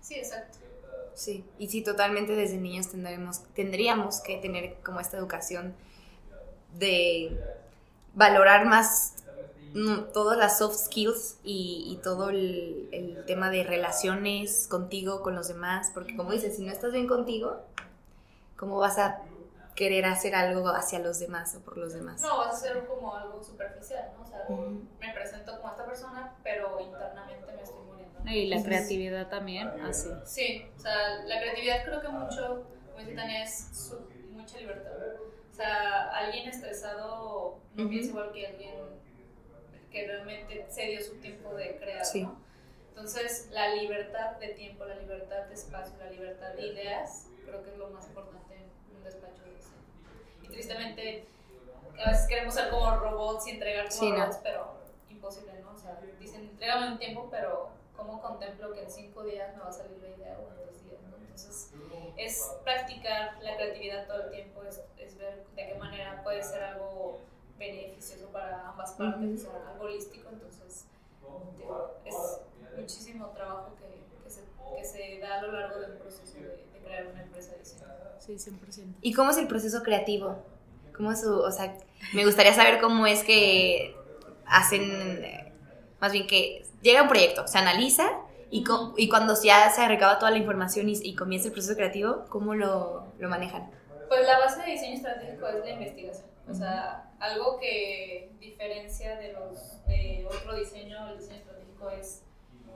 [0.00, 0.58] Sí, exacto.
[1.14, 5.74] Sí, y sí, totalmente desde niños tendremos, tendríamos que tener como esta educación
[6.78, 7.38] de
[8.14, 9.14] valorar más
[9.74, 15.90] mm, todas las soft skills y, todo el, tema de relaciones contigo, con los demás,
[15.92, 17.60] porque como dices, si no estás bien contigo,
[18.56, 19.20] ¿cómo vas a
[19.74, 22.22] querer hacer algo hacia los demás o por los demás?
[22.22, 24.22] No, vas a hacer como algo superficial, ¿no?
[24.22, 24.44] O sea,
[25.00, 28.30] me presento como esta persona, pero internamente me estoy muriendo.
[28.30, 30.08] Y la creatividad también, así.
[30.24, 33.92] Sí, o sea, la creatividad creo que mucho, como dice Tania, es
[34.30, 34.92] mucha libertad.
[35.56, 38.74] Sea, alguien estresado no piensa igual que alguien
[39.90, 42.04] que realmente se dio su tiempo de crear.
[42.90, 47.70] Entonces, la libertad de tiempo, la libertad de espacio, la libertad de ideas, creo que
[47.70, 49.80] es lo más importante en un despacho de diseño.
[50.42, 51.26] Y tristemente,
[52.04, 54.76] a veces queremos ser como robots y entregar como robots, pero
[55.08, 55.72] imposible, ¿no?
[55.72, 59.68] O sea, dicen, entrégame un tiempo, pero ¿cómo contemplo que en cinco días me va
[59.68, 61.16] a salir la idea o en dos días, ¿no?
[61.16, 61.72] Entonces,
[62.16, 66.62] es practicar la creatividad todo el tiempo, es, es, ver de qué manera puede ser
[66.62, 67.20] algo
[67.58, 70.28] beneficioso para ambas partes, o sea, algo holístico.
[70.30, 70.86] Entonces,
[72.04, 72.40] es
[72.76, 74.42] muchísimo trabajo que, que, se,
[74.76, 77.86] que, se, da a lo largo del proceso de, crear una empresa de diseño.
[78.18, 78.94] Sí, 100%.
[79.02, 80.36] ¿Y cómo es el proceso creativo?
[80.96, 81.76] ¿Cómo es su, o sea,
[82.14, 83.94] me gustaría saber cómo es que
[84.46, 85.45] hacen,
[86.00, 88.06] más bien que llega un proyecto, se analiza
[88.50, 88.64] y,
[88.96, 93.12] y cuando ya se recaba toda la información y, comienza el proceso creativo, ¿cómo lo,
[93.18, 93.70] lo, manejan?
[94.08, 96.26] Pues la base de diseño estratégico es la investigación.
[96.48, 102.22] O sea, algo que diferencia de, los, de otro diseño, el diseño estratégico es,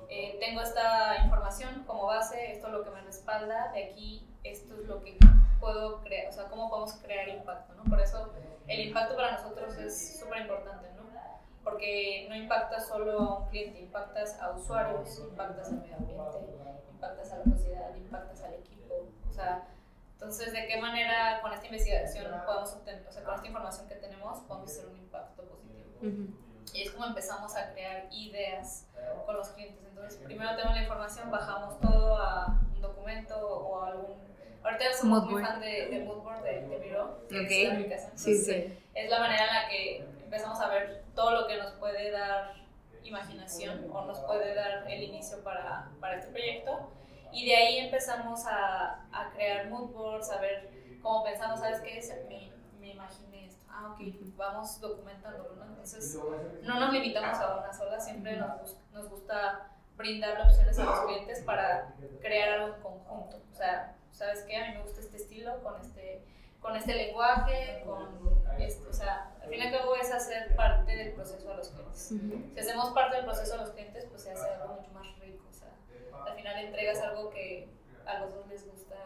[0.08, 4.74] eh, tengo esta información como base, esto es lo que me respalda, de aquí esto
[4.80, 5.16] es lo que
[5.60, 7.84] puedo crear, o sea, cómo podemos crear impacto, ¿no?
[7.84, 8.32] Por eso
[8.66, 11.09] el impacto para nosotros es súper importante, ¿no?
[11.70, 16.24] Porque no impactas solo a un cliente, impactas a usuarios, impactas al medio ambiente,
[16.90, 19.08] impactas a la sociedad, impactas al equipo.
[19.28, 19.68] O sea,
[20.12, 23.94] entonces, ¿de qué manera con esta investigación podemos obtener, o sea, con esta información que
[23.94, 26.34] tenemos, podemos hacer un impacto positivo?
[26.74, 28.86] Y es como empezamos a crear ideas
[29.24, 29.84] con los clientes.
[29.88, 34.30] Entonces, primero tenemos la información, bajamos todo a un documento o a algún...
[34.62, 37.62] Ahorita somos muy fan de, de Moodboard, de, de Miro, okay.
[37.62, 38.12] es la aplicación.
[38.14, 38.78] sí, sí.
[38.94, 42.54] Es la manera en la que empezamos a ver todo lo que nos puede dar
[43.02, 46.92] imaginación o nos puede dar el inicio para, para este proyecto.
[47.32, 50.70] Y de ahí empezamos a, a crear mood boards, a ver
[51.02, 52.00] cómo pensamos, ¿sabes qué?
[52.28, 53.64] Me, me imaginé esto.
[53.68, 54.00] Ah, ok,
[54.36, 55.64] vamos documentándolo, ¿no?
[55.64, 56.16] Entonces,
[56.62, 61.42] no nos limitamos a una sola, siempre nos, nos gusta brindar opciones a los clientes
[61.42, 63.42] para crear algo en conjunto.
[63.50, 64.56] O sea, ¿sabes qué?
[64.56, 66.24] A mí me gusta este estilo con este
[66.60, 68.08] con este lenguaje, con
[68.60, 71.68] esto, o sea, al fin y al cabo es hacer parte del proceso a los
[71.68, 72.14] clientes.
[72.54, 75.44] Si hacemos parte del proceso a los clientes, pues se hace algo mucho más rico,
[75.50, 75.70] o sea,
[76.26, 77.68] al final entregas algo que
[78.06, 78.96] a los dos les gusta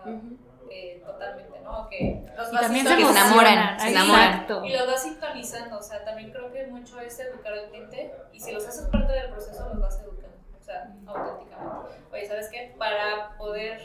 [0.70, 1.88] eh, totalmente, ¿no?
[1.88, 4.46] Que los vas también se enamoran, se enamoran.
[4.64, 8.40] Y los vas sintonizando, o sea, también creo que mucho es educar al cliente y
[8.40, 11.94] si los haces parte del proceso los vas educando, o sea, auténticamente.
[12.12, 12.74] Oye, ¿sabes qué?
[12.78, 13.80] Para poder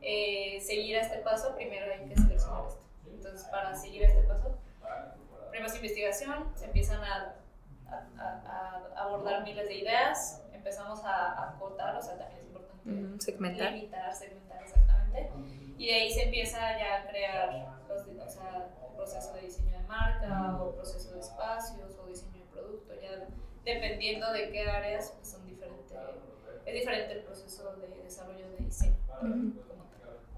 [0.00, 2.14] eh, seguir a este paso, primero hay que.
[3.32, 4.58] Entonces, para seguir este paso,
[5.50, 7.34] primero investigación, se empiezan a,
[8.94, 13.72] abordar miles de ideas, empezamos a acotar, o sea, también es importante segmentar.
[13.72, 15.30] limitar, segmentar exactamente,
[15.78, 19.78] y de ahí se empieza ya a crear los, o sea, el proceso de diseño
[19.78, 23.26] de marca, o proceso de espacios, o diseño de producto, ya
[23.64, 25.96] dependiendo de qué áreas, pues son diferentes,
[26.66, 28.96] es diferente el proceso de desarrollo de diseño.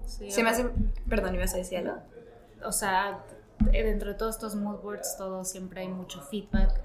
[0.07, 0.65] se me hace,
[1.09, 2.14] perdón, ¿ibas a decir algo?
[2.63, 3.23] O sea,
[3.71, 6.81] dentro de todos estos mood boards, todo siempre hay mucho feedback,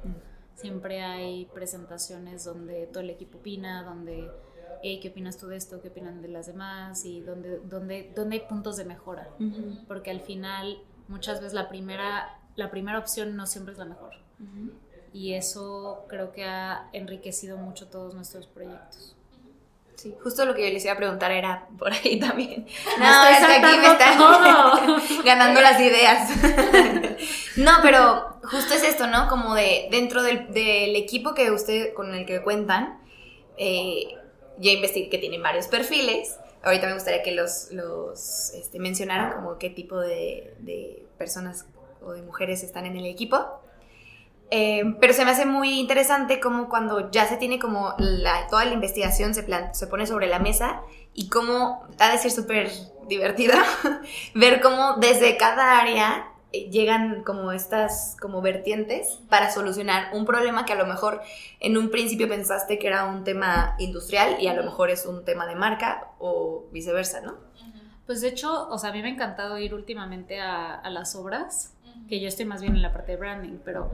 [0.55, 4.31] siempre hay presentaciones donde todo el equipo opina, donde,
[4.83, 5.81] hey, ¿qué opinas tú de esto?
[5.81, 7.05] ¿Qué opinan de las demás?
[7.05, 9.29] Y donde, donde, donde hay puntos de mejora,
[9.89, 14.15] porque al final muchas veces la primera, la primera opción no siempre es la mejor.
[15.13, 19.17] Y eso creo que ha enriquecido mucho todos nuestros proyectos.
[20.01, 22.67] Sí, justo lo que yo les iba a preguntar era por ahí también.
[22.99, 26.31] No, es que aquí me están ganando las ideas.
[27.57, 29.29] no, pero justo es esto, ¿no?
[29.29, 32.99] Como de dentro del, equipo que usted con el que cuentan,
[33.59, 34.05] eh,
[34.57, 36.39] ya investigué que tienen varios perfiles.
[36.63, 41.67] Ahorita me gustaría que los, los este, mencionaran como qué tipo de, de personas
[42.01, 43.61] o de mujeres están en el equipo.
[44.53, 48.65] Eh, pero se me hace muy interesante como cuando ya se tiene como la, toda
[48.65, 50.83] la investigación se, se pone sobre la mesa
[51.15, 52.69] y cómo, ha de ser súper
[53.07, 53.63] divertida,
[54.35, 60.65] ver cómo desde cada área eh, llegan como estas como vertientes para solucionar un problema
[60.65, 61.21] que a lo mejor
[61.61, 65.25] en un principio pensaste que era un tema industrial y a lo mejor es un
[65.25, 67.37] tema de marca o viceversa, ¿no?
[68.05, 71.75] Pues de hecho, o sea, a mí me ha encantado ir últimamente a las obras
[72.09, 73.91] que yo estoy más bien en la parte de branding, pero,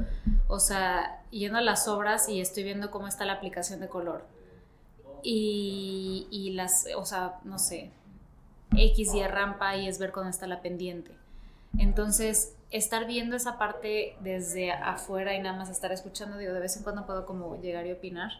[0.48, 4.24] o sea, yendo a las obras y estoy viendo cómo está la aplicación de color.
[5.22, 7.90] Y, y las, o sea, no sé,
[8.76, 11.12] X y rampa y es ver cómo está la pendiente.
[11.78, 16.76] Entonces, estar viendo esa parte desde afuera y nada más estar escuchando, digo, de vez
[16.76, 18.32] en cuando puedo como llegar y opinar,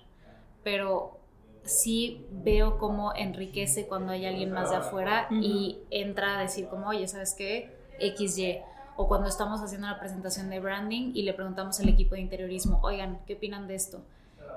[0.63, 1.19] pero
[1.65, 6.89] sí veo cómo enriquece cuando hay alguien más de afuera y entra a decir como,
[6.89, 7.75] oye, ¿sabes qué?
[7.99, 8.61] XY
[8.97, 12.81] o cuando estamos haciendo la presentación de branding y le preguntamos al equipo de interiorismo,
[12.83, 14.01] oigan, ¿qué opinan de esto?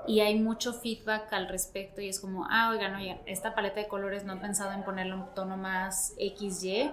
[0.06, 3.88] Y hay mucho feedback al respecto y es como, ah, oigan, oigan, esta paleta de
[3.88, 6.90] colores no han pensado en ponerle un tono más XY.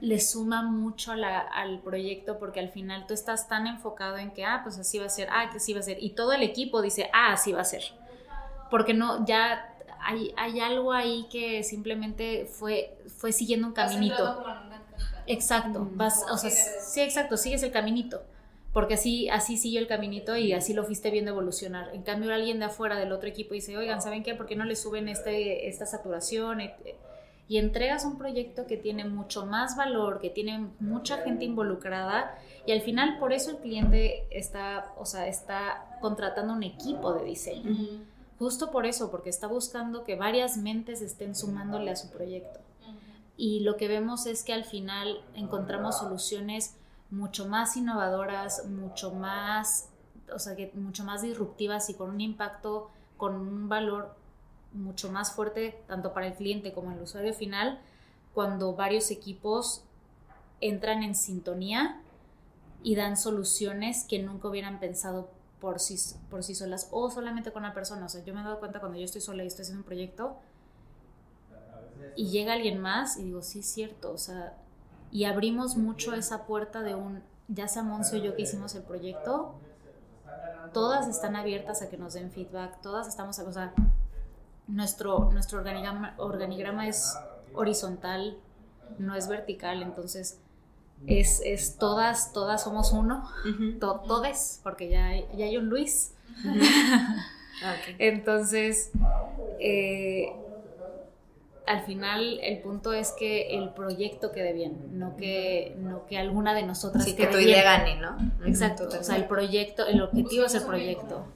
[0.00, 4.60] Le suma mucho al proyecto porque al final tú estás tan enfocado en que, ah,
[4.62, 5.98] pues así va a ser, ah, que así va a ser.
[6.00, 7.82] Y todo el equipo dice, ah, así va a ser.
[8.70, 14.44] Porque no, ya hay, hay algo ahí que simplemente fue, fue siguiendo un caminito.
[15.28, 18.22] Exacto, vas, o sea, sí, exacto, sigues el caminito,
[18.72, 21.94] porque así, así sigue el caminito y así lo fuiste viendo evolucionar.
[21.94, 24.34] En cambio, alguien de afuera del otro equipo dice, oigan, ¿saben qué?
[24.34, 26.60] ¿Por qué no le suben este, esta saturación?
[27.46, 32.72] Y entregas un proyecto que tiene mucho más valor, que tiene mucha gente involucrada y
[32.72, 37.76] al final por eso el cliente está, o sea, está contratando un equipo de diseño.
[38.38, 42.60] Justo por eso, porque está buscando que varias mentes estén sumándole a su proyecto
[43.38, 46.74] y lo que vemos es que al final encontramos soluciones
[47.08, 49.88] mucho más innovadoras, mucho más,
[50.34, 54.16] o sea, que mucho más disruptivas y con un impacto, con un valor
[54.72, 57.80] mucho más fuerte tanto para el cliente como el usuario final
[58.34, 59.84] cuando varios equipos
[60.60, 62.02] entran en sintonía
[62.82, 65.30] y dan soluciones que nunca hubieran pensado
[65.60, 65.96] por sí,
[66.28, 68.06] por sí solas o solamente con una persona.
[68.06, 69.86] O sea, yo me he dado cuenta cuando yo estoy sola y estoy haciendo un
[69.86, 70.38] proyecto,
[72.18, 74.52] y llega alguien más y digo, sí es cierto, o sea,
[75.12, 78.82] y abrimos mucho esa puerta de un, ya sea Moncio o yo que hicimos el
[78.82, 79.54] proyecto,
[80.72, 83.72] todas están abiertas a que nos den feedback, todas estamos, o sea,
[84.66, 87.16] nuestro, nuestro organigrama, organigrama es
[87.54, 88.36] horizontal,
[88.98, 90.40] no es vertical, entonces
[91.06, 93.30] es, es, todas, todas somos uno,
[93.78, 96.14] todes, porque ya hay, ya hay un Luis.
[97.98, 98.90] Entonces,
[99.58, 100.32] eh,
[101.68, 106.54] al final el punto es que el proyecto quede bien, no que, no que alguna
[106.54, 108.16] de nosotras sí, que tu idea gane, ¿no?
[108.46, 111.26] Exacto, o sea, el proyecto, el objetivo es el proyecto.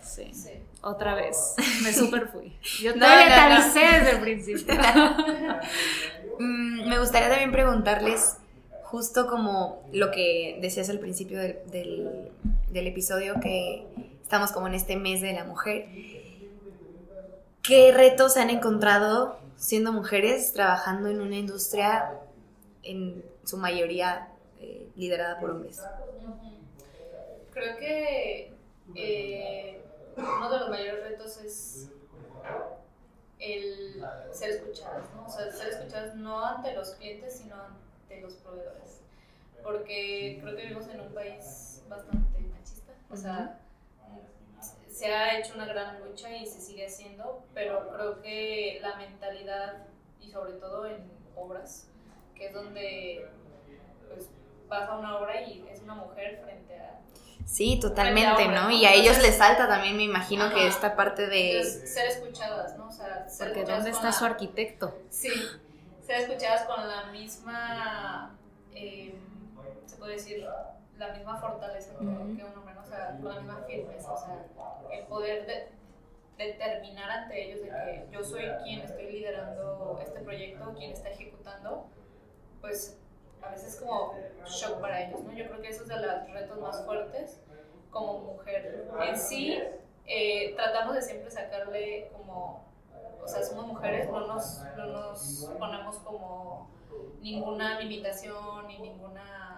[0.00, 0.30] Sí.
[0.80, 2.56] Otra vez, me super fui.
[2.80, 4.74] Yo todavía te avisé desde el principio.
[6.36, 8.38] Mm, me gustaría también preguntarles,
[8.82, 12.28] justo como lo que decías al principio del,
[12.70, 13.86] del episodio, que
[14.20, 15.86] estamos como en este mes de la mujer
[17.64, 22.20] ¿Qué retos han encontrado siendo mujeres trabajando en una industria
[22.82, 24.28] en su mayoría
[24.60, 25.80] eh, liderada por hombres?
[27.52, 28.52] Creo que
[28.94, 29.82] eh,
[30.14, 31.88] uno de los mayores retos es
[33.38, 35.24] el ser escuchadas, ¿no?
[35.24, 39.00] O sea, ser escuchadas no ante los clientes, sino ante los proveedores.
[39.62, 42.92] Porque creo que vivimos en un país bastante machista.
[43.10, 43.58] O sea,
[44.94, 49.88] se ha hecho una gran lucha y se sigue haciendo, pero creo que la mentalidad
[50.20, 51.88] y sobre todo en obras,
[52.36, 53.28] que es donde
[54.08, 54.28] pues
[54.68, 57.00] vas a una obra y es una mujer frente a...
[57.44, 58.70] Sí, totalmente, ¿no?
[58.70, 61.64] Y a ellos les falta también, me imagino, que esta parte de...
[61.64, 62.86] ser escuchadas, ¿no?
[62.86, 64.96] O sea, ser Porque ¿dónde está su arquitecto?
[65.10, 65.32] Sí,
[66.06, 68.38] ser escuchadas con la misma,
[68.72, 69.12] eh,
[69.86, 70.46] se puede decir,
[70.98, 72.44] la misma fortaleza que, un hombre,
[72.78, 74.46] o sea, con la misma firmeza, o sea,
[74.92, 75.70] el poder
[76.36, 81.86] determinar ante ellos de que yo soy quien estoy liderando este proyecto, quien está ejecutando,
[82.60, 82.98] pues
[83.42, 84.14] a veces como
[84.46, 85.32] shock para ellos, ¿no?
[85.32, 87.40] Yo creo que eso es de los retos más fuertes
[87.90, 88.88] como mujer.
[89.06, 89.58] En sí,
[90.06, 92.64] eh, tratamos de siempre sacarle como,
[93.22, 96.70] o sea, somos mujeres, no nos, no nos ponemos como
[97.20, 99.53] ninguna limitación ni ninguna...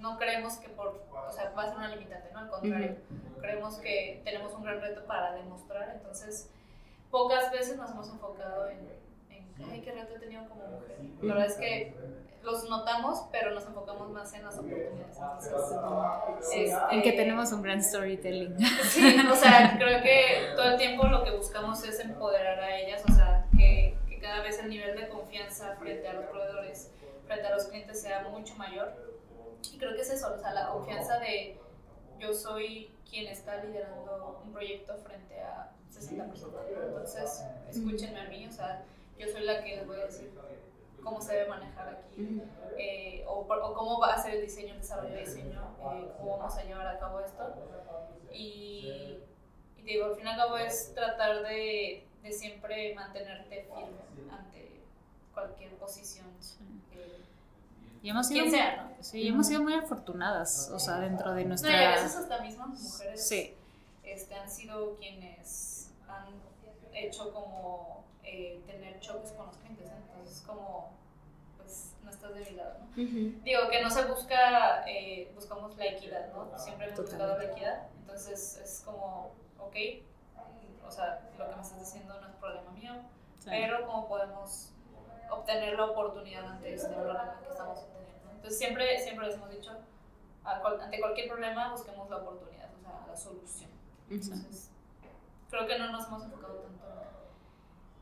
[0.00, 2.40] No creemos que por, o sea, va a ser una limitante, ¿no?
[2.40, 2.96] Al contrario,
[3.40, 6.48] creemos que tenemos un gran reto para demostrar, entonces
[7.10, 8.78] pocas veces nos hemos enfocado en,
[9.30, 10.96] en ay, qué reto he tenido como mujer.
[11.20, 11.94] La verdad es que
[12.42, 15.18] los notamos, pero nos enfocamos más en las oportunidades.
[16.40, 18.56] Este, en que tenemos un gran storytelling.
[18.84, 23.02] Sí, o sea, creo que todo el tiempo lo que buscamos es empoderar a ellas,
[23.06, 26.90] o sea, que, que cada vez el nivel de confianza frente a los proveedores,
[27.26, 29.09] frente a los clientes sea mucho mayor
[29.72, 31.58] y creo que es eso, o sea, la confianza de
[32.18, 36.62] yo soy quien está liderando un proyecto frente a 60 personas.
[36.68, 38.84] Entonces, escúchenme a mí, o sea,
[39.18, 40.30] yo soy la que les voy a decir
[41.02, 42.42] cómo se debe manejar aquí,
[42.78, 46.38] eh, o, o, cómo va a ser el diseño, el desarrollo de diseño, eh, cómo
[46.38, 47.42] vamos a llevar a cabo esto.
[48.32, 49.18] Y,
[49.76, 54.80] y digo, al fin y al cabo es tratar de, de siempre mantenerte firme ante
[55.34, 56.26] cualquier posición.
[56.92, 57.20] Eh,
[58.02, 58.46] y hemos sido,
[59.00, 61.70] Sí, hemos sido muy afortunadas, o sea, dentro de nuestra...
[61.70, 63.54] No, y a veces hasta mismas mujeres sí.
[64.02, 66.26] este, han sido quienes han
[66.92, 70.92] hecho como eh, tener choques con los clientes, entonces como,
[71.56, 72.96] pues, no estás de mi lado, ¿no?
[72.96, 76.58] Digo, que no se busca, eh, buscamos la equidad, ¿no?
[76.58, 79.76] Siempre hemos buscado la equidad, entonces es como, ok,
[80.86, 82.92] o sea, lo que me estás diciendo no es problema mío,
[83.44, 84.72] pero cómo podemos
[85.30, 88.30] obtener la oportunidad ante este problema que estamos teniendo.
[88.32, 89.70] Entonces siempre, siempre les hemos dicho,
[90.44, 93.70] ante cualquier problema busquemos la oportunidad, o sea, la solución.
[94.08, 94.70] Entonces,
[95.50, 96.86] creo que no nos hemos enfocado tanto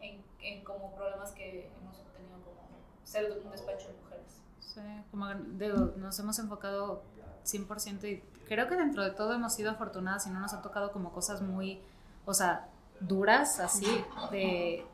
[0.01, 2.61] en, en como problemas que hemos obtenido como
[3.05, 4.41] ser un despacho de mujeres.
[4.61, 7.03] Sí, como digo, nos hemos enfocado
[7.45, 10.93] 100% y creo que dentro de todo hemos sido afortunadas y no nos ha tocado
[10.93, 11.83] como cosas muy,
[12.25, 12.69] o sea,
[13.01, 14.87] duras así, de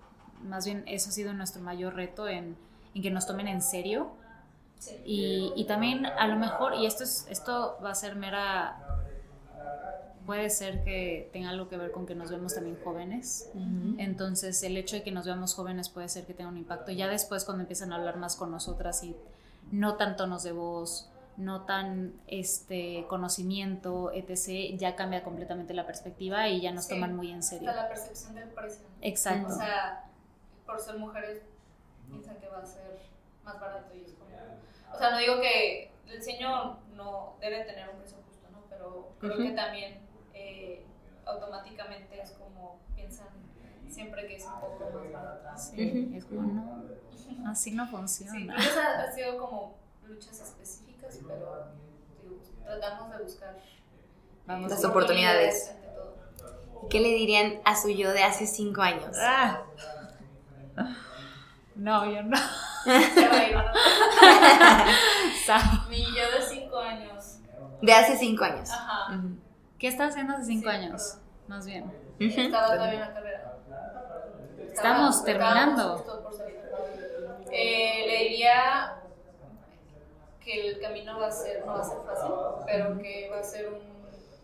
[0.45, 2.57] más bien eso ha sido nuestro mayor reto en,
[2.95, 4.12] en que nos tomen en serio.
[5.05, 8.76] Y, y, también a lo mejor, y esto, es, esto va a ser mera,
[10.26, 13.51] puede ser que tenga algo que ver con que nos vemos también jóvenes.
[13.99, 16.92] Entonces el hecho de que nos veamos jóvenes puede ser que tenga un impacto.
[16.92, 19.16] Ya después cuando empiezan a hablar más con nosotras y
[19.72, 26.49] no tan tonos de voz, no tan este conocimiento, etc., ya cambia completamente la perspectiva
[26.49, 27.72] y ya nos toman muy en serio.
[27.72, 28.86] la percepción del precio.
[29.01, 29.53] Exacto.
[29.53, 30.05] O sea,
[30.67, 31.43] por ser mujeres
[32.09, 33.01] piensan que va a ser
[33.43, 34.35] más barato y es como...
[34.93, 38.65] O sea, no digo que el diseño no debe tener un precio justo, ¿no?
[38.69, 40.01] Pero creo que también
[40.33, 40.85] eh,
[41.25, 43.29] automáticamente es como piensan
[43.89, 45.61] siempre que es un poco más barato.
[45.61, 48.33] Sí, es como no, así no funciona.
[48.33, 49.75] Sí, que ha, sido como
[50.07, 51.69] luchas específicas, pero
[52.23, 53.57] digo, tratamos de buscar
[54.47, 55.75] Vamos, las oportunidades.
[56.91, 59.17] ¿Qué le dirían a su yo de hace cinco años?
[59.19, 59.62] Ah.
[61.75, 62.39] No, yo no.
[65.89, 67.39] Mi yo de cinco años.
[67.83, 68.70] De hace cinco años.
[68.70, 69.20] Ajá.
[69.79, 71.16] ¿Qué estás haciendo hace cinco años?
[71.49, 71.93] Más bien.
[72.18, 73.59] Estaba todavía en la carrera.
[74.72, 76.31] Estamos terminando.
[77.51, 78.97] Eh, le diría
[80.41, 82.31] que el camino va a ser, no va a ser fácil,
[82.66, 83.81] pero que va a ser un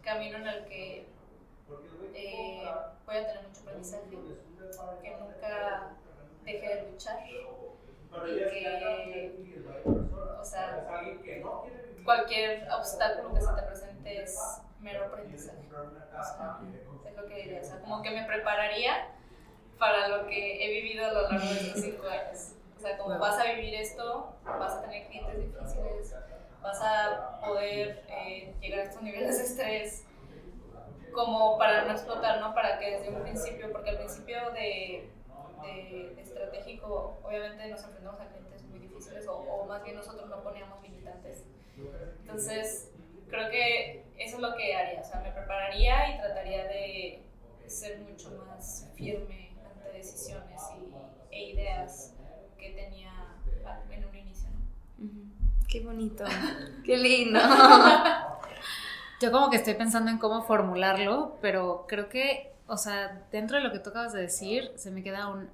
[0.02, 1.08] camino en el que
[2.14, 2.70] eh,
[3.06, 4.04] voy a tener mucho aprendizaje,
[5.02, 5.90] que nunca
[6.44, 7.44] deje de luchar y que,
[10.40, 10.86] o sea,
[12.04, 15.58] cualquier obstáculo que se te presente es mero aprendizaje.
[15.70, 16.58] O sea,
[17.08, 19.08] es lo que diría, o sea, como que me prepararía
[19.78, 22.52] para lo que he vivido a lo largo de estos cinco años.
[22.76, 26.14] O sea, como vas a vivir esto, vas a tener clientes difíciles,
[26.62, 30.06] vas a poder eh, llegar a estos niveles de estrés,
[31.12, 32.54] como para no explotar, ¿no?
[32.54, 35.10] Para que desde un principio, porque al principio de,
[35.62, 40.42] de, estratégico, obviamente nos enfrentamos a clientes muy difíciles, o, o más bien nosotros no
[40.42, 41.44] poníamos limitantes.
[42.22, 42.90] Entonces,
[43.28, 47.22] creo que eso es lo que haría, o sea, me prepararía y trataría de
[47.66, 52.14] ser mucho más firme ante decisiones y, e ideas
[52.58, 53.12] que tenía
[53.90, 55.30] en un inicio, ¿no?
[55.68, 56.24] Qué bonito,
[56.84, 57.40] qué lindo.
[59.20, 63.64] Yo como que estoy pensando en cómo formularlo, pero creo que, o sea, dentro de
[63.64, 65.50] lo que tú acabas de decir, se me queda un...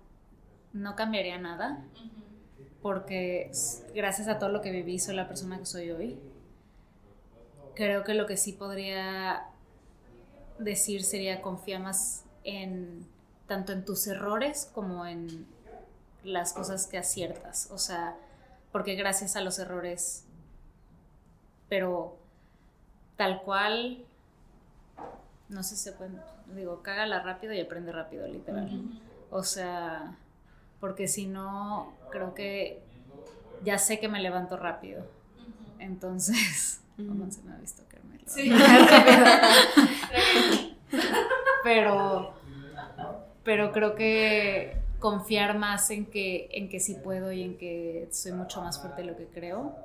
[0.74, 1.82] No cambiaría nada,
[2.82, 3.50] porque
[3.94, 6.18] gracias a todo lo que viví soy la persona que soy hoy.
[7.74, 9.46] Creo que lo que sí podría
[10.58, 13.06] decir sería confía más en
[13.46, 15.46] tanto en tus errores como en
[16.22, 17.70] las cosas que aciertas.
[17.70, 18.14] O sea,
[18.72, 20.26] porque gracias a los errores,
[21.70, 22.18] pero
[23.16, 24.04] tal cual,
[25.48, 26.10] no sé si se puede,
[26.54, 28.82] digo, cágala rápido y aprende rápido, literal.
[29.30, 30.16] O sea,
[30.80, 32.80] porque si no, creo que
[33.64, 35.04] ya sé que me levanto rápido.
[35.78, 38.50] Entonces, ¿cómo se me ha visto que me sí.
[41.62, 42.34] pero,
[43.44, 48.32] pero creo que confiar más en que, en que sí puedo y en que soy
[48.32, 49.76] mucho más fuerte de lo que creo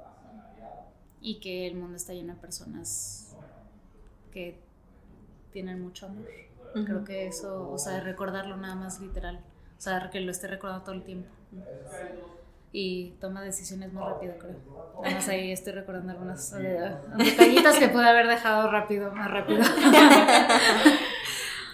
[1.22, 3.36] y que el mundo está lleno de personas
[4.32, 4.58] que
[5.52, 6.26] tienen mucho amor.
[6.74, 9.42] Creo que eso, o sea, recordarlo nada más literal,
[9.78, 11.28] o sea, que lo esté recordando todo el tiempo.
[12.72, 14.56] Y toma decisiones más rápido, creo.
[15.04, 19.62] Además ahí estoy recordando algunas eh, detallitas que pude haber dejado rápido, más rápido.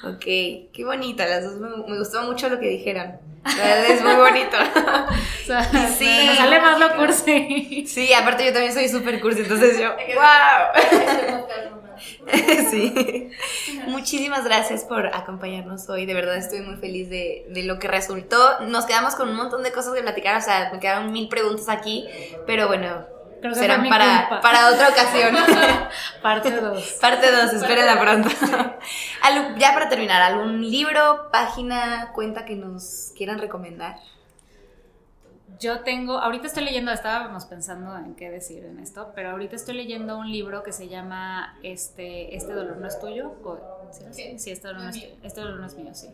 [0.03, 3.19] ok, qué bonita, las dos me, gustó mucho lo que dijeron.
[3.45, 4.57] Es muy bonito.
[5.97, 6.05] sí.
[6.05, 7.85] Me sale más lo cursi.
[7.87, 11.45] Sí, aparte yo también soy súper cursi, entonces yo, ¡wow!
[12.71, 13.29] sí.
[13.87, 16.05] Muchísimas gracias por acompañarnos hoy.
[16.05, 18.59] De verdad estoy muy feliz de, de, lo que resultó.
[18.61, 20.37] Nos quedamos con un montón de cosas que platicar.
[20.37, 22.07] O sea, me quedaron mil preguntas aquí.
[22.45, 23.05] Pero bueno,
[23.53, 25.35] serán para, para otra ocasión.
[26.21, 26.97] Parte 2.
[27.01, 28.29] Parte 2, espérenla pronto.
[29.57, 33.97] ya para terminar, ¿algún libro, página, cuenta que nos quieran recomendar?
[35.59, 39.75] Yo tengo, ahorita estoy leyendo, estábamos pensando en qué decir en esto, pero ahorita estoy
[39.75, 43.33] leyendo un libro que se llama Este, este dolor no es tuyo.
[43.91, 44.37] ¿sí?
[44.37, 46.09] sí, este, dolor no es, este dolor no es mío, sí.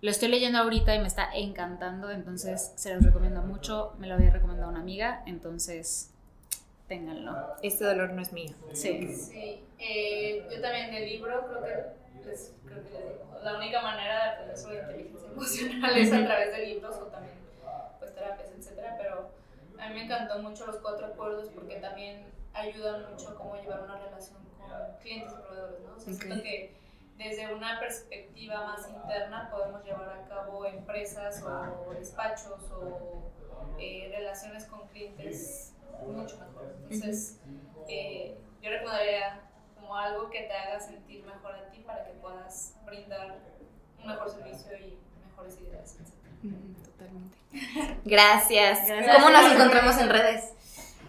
[0.00, 3.94] Lo estoy leyendo ahorita y me está encantando, entonces se los recomiendo mucho.
[3.98, 6.10] Me lo había recomendado una amiga, entonces
[6.88, 7.36] ténganlo.
[7.62, 8.54] Este dolor no es mío.
[8.72, 9.14] Sí.
[9.14, 9.62] Sí.
[9.78, 14.30] Eh, yo también el libro creo que, les, creo que les la única manera de
[14.30, 17.34] aprender sobre inteligencia emocional es a través de libros o también
[17.98, 18.50] pues terapias,
[19.78, 23.82] a mí me encantó mucho los cuatro acuerdos porque también ayudan mucho a cómo llevar
[23.82, 25.94] una relación con clientes y proveedores, ¿no?
[25.96, 26.74] O sea, siento que
[27.18, 33.30] desde una perspectiva más interna podemos llevar a cabo empresas o despachos o
[33.78, 35.74] eh, relaciones con clientes
[36.06, 36.74] mucho mejor.
[36.82, 37.40] Entonces,
[37.88, 39.40] eh, yo recomendaría
[39.74, 43.38] como algo que te haga sentir mejor a ti para que puedas brindar
[44.00, 45.98] un mejor servicio y mejores ideas,
[46.84, 47.38] Totalmente.
[48.04, 48.80] Gracias.
[49.14, 50.52] ¿Cómo nos encontramos en redes?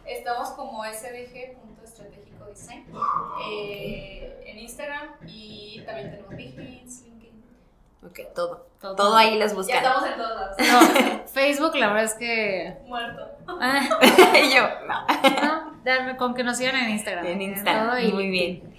[0.06, 2.86] Estamos como sdg.estratégico design
[3.50, 7.44] eh, en Instagram y también tenemos Behance, LinkedIn.
[8.04, 8.68] Ok, todo.
[8.80, 9.82] Todo, ahí les buscan.
[9.82, 10.58] Ya estamos en todos lados.
[10.60, 12.78] No, Facebook la verdad es que...
[12.86, 13.28] Muerto.
[13.48, 13.82] Ah.
[14.54, 16.06] Yo, no.
[16.06, 16.18] no.
[16.18, 17.26] con que nos sigan en Instagram.
[17.26, 18.76] En Instagram, muy bien.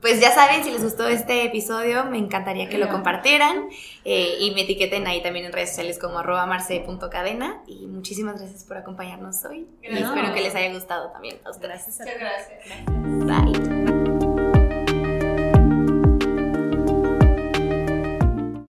[0.00, 3.68] Pues ya saben, si les gustó este episodio, me encantaría que lo compartieran
[4.04, 8.64] eh, y me etiqueten ahí también en redes sociales como arroba marce.cadena y muchísimas gracias
[8.64, 11.86] por acompañarnos hoy y espero que les haya gustado también a ustedes.
[11.98, 12.58] Muchas gracias.
[13.26, 13.77] Bye.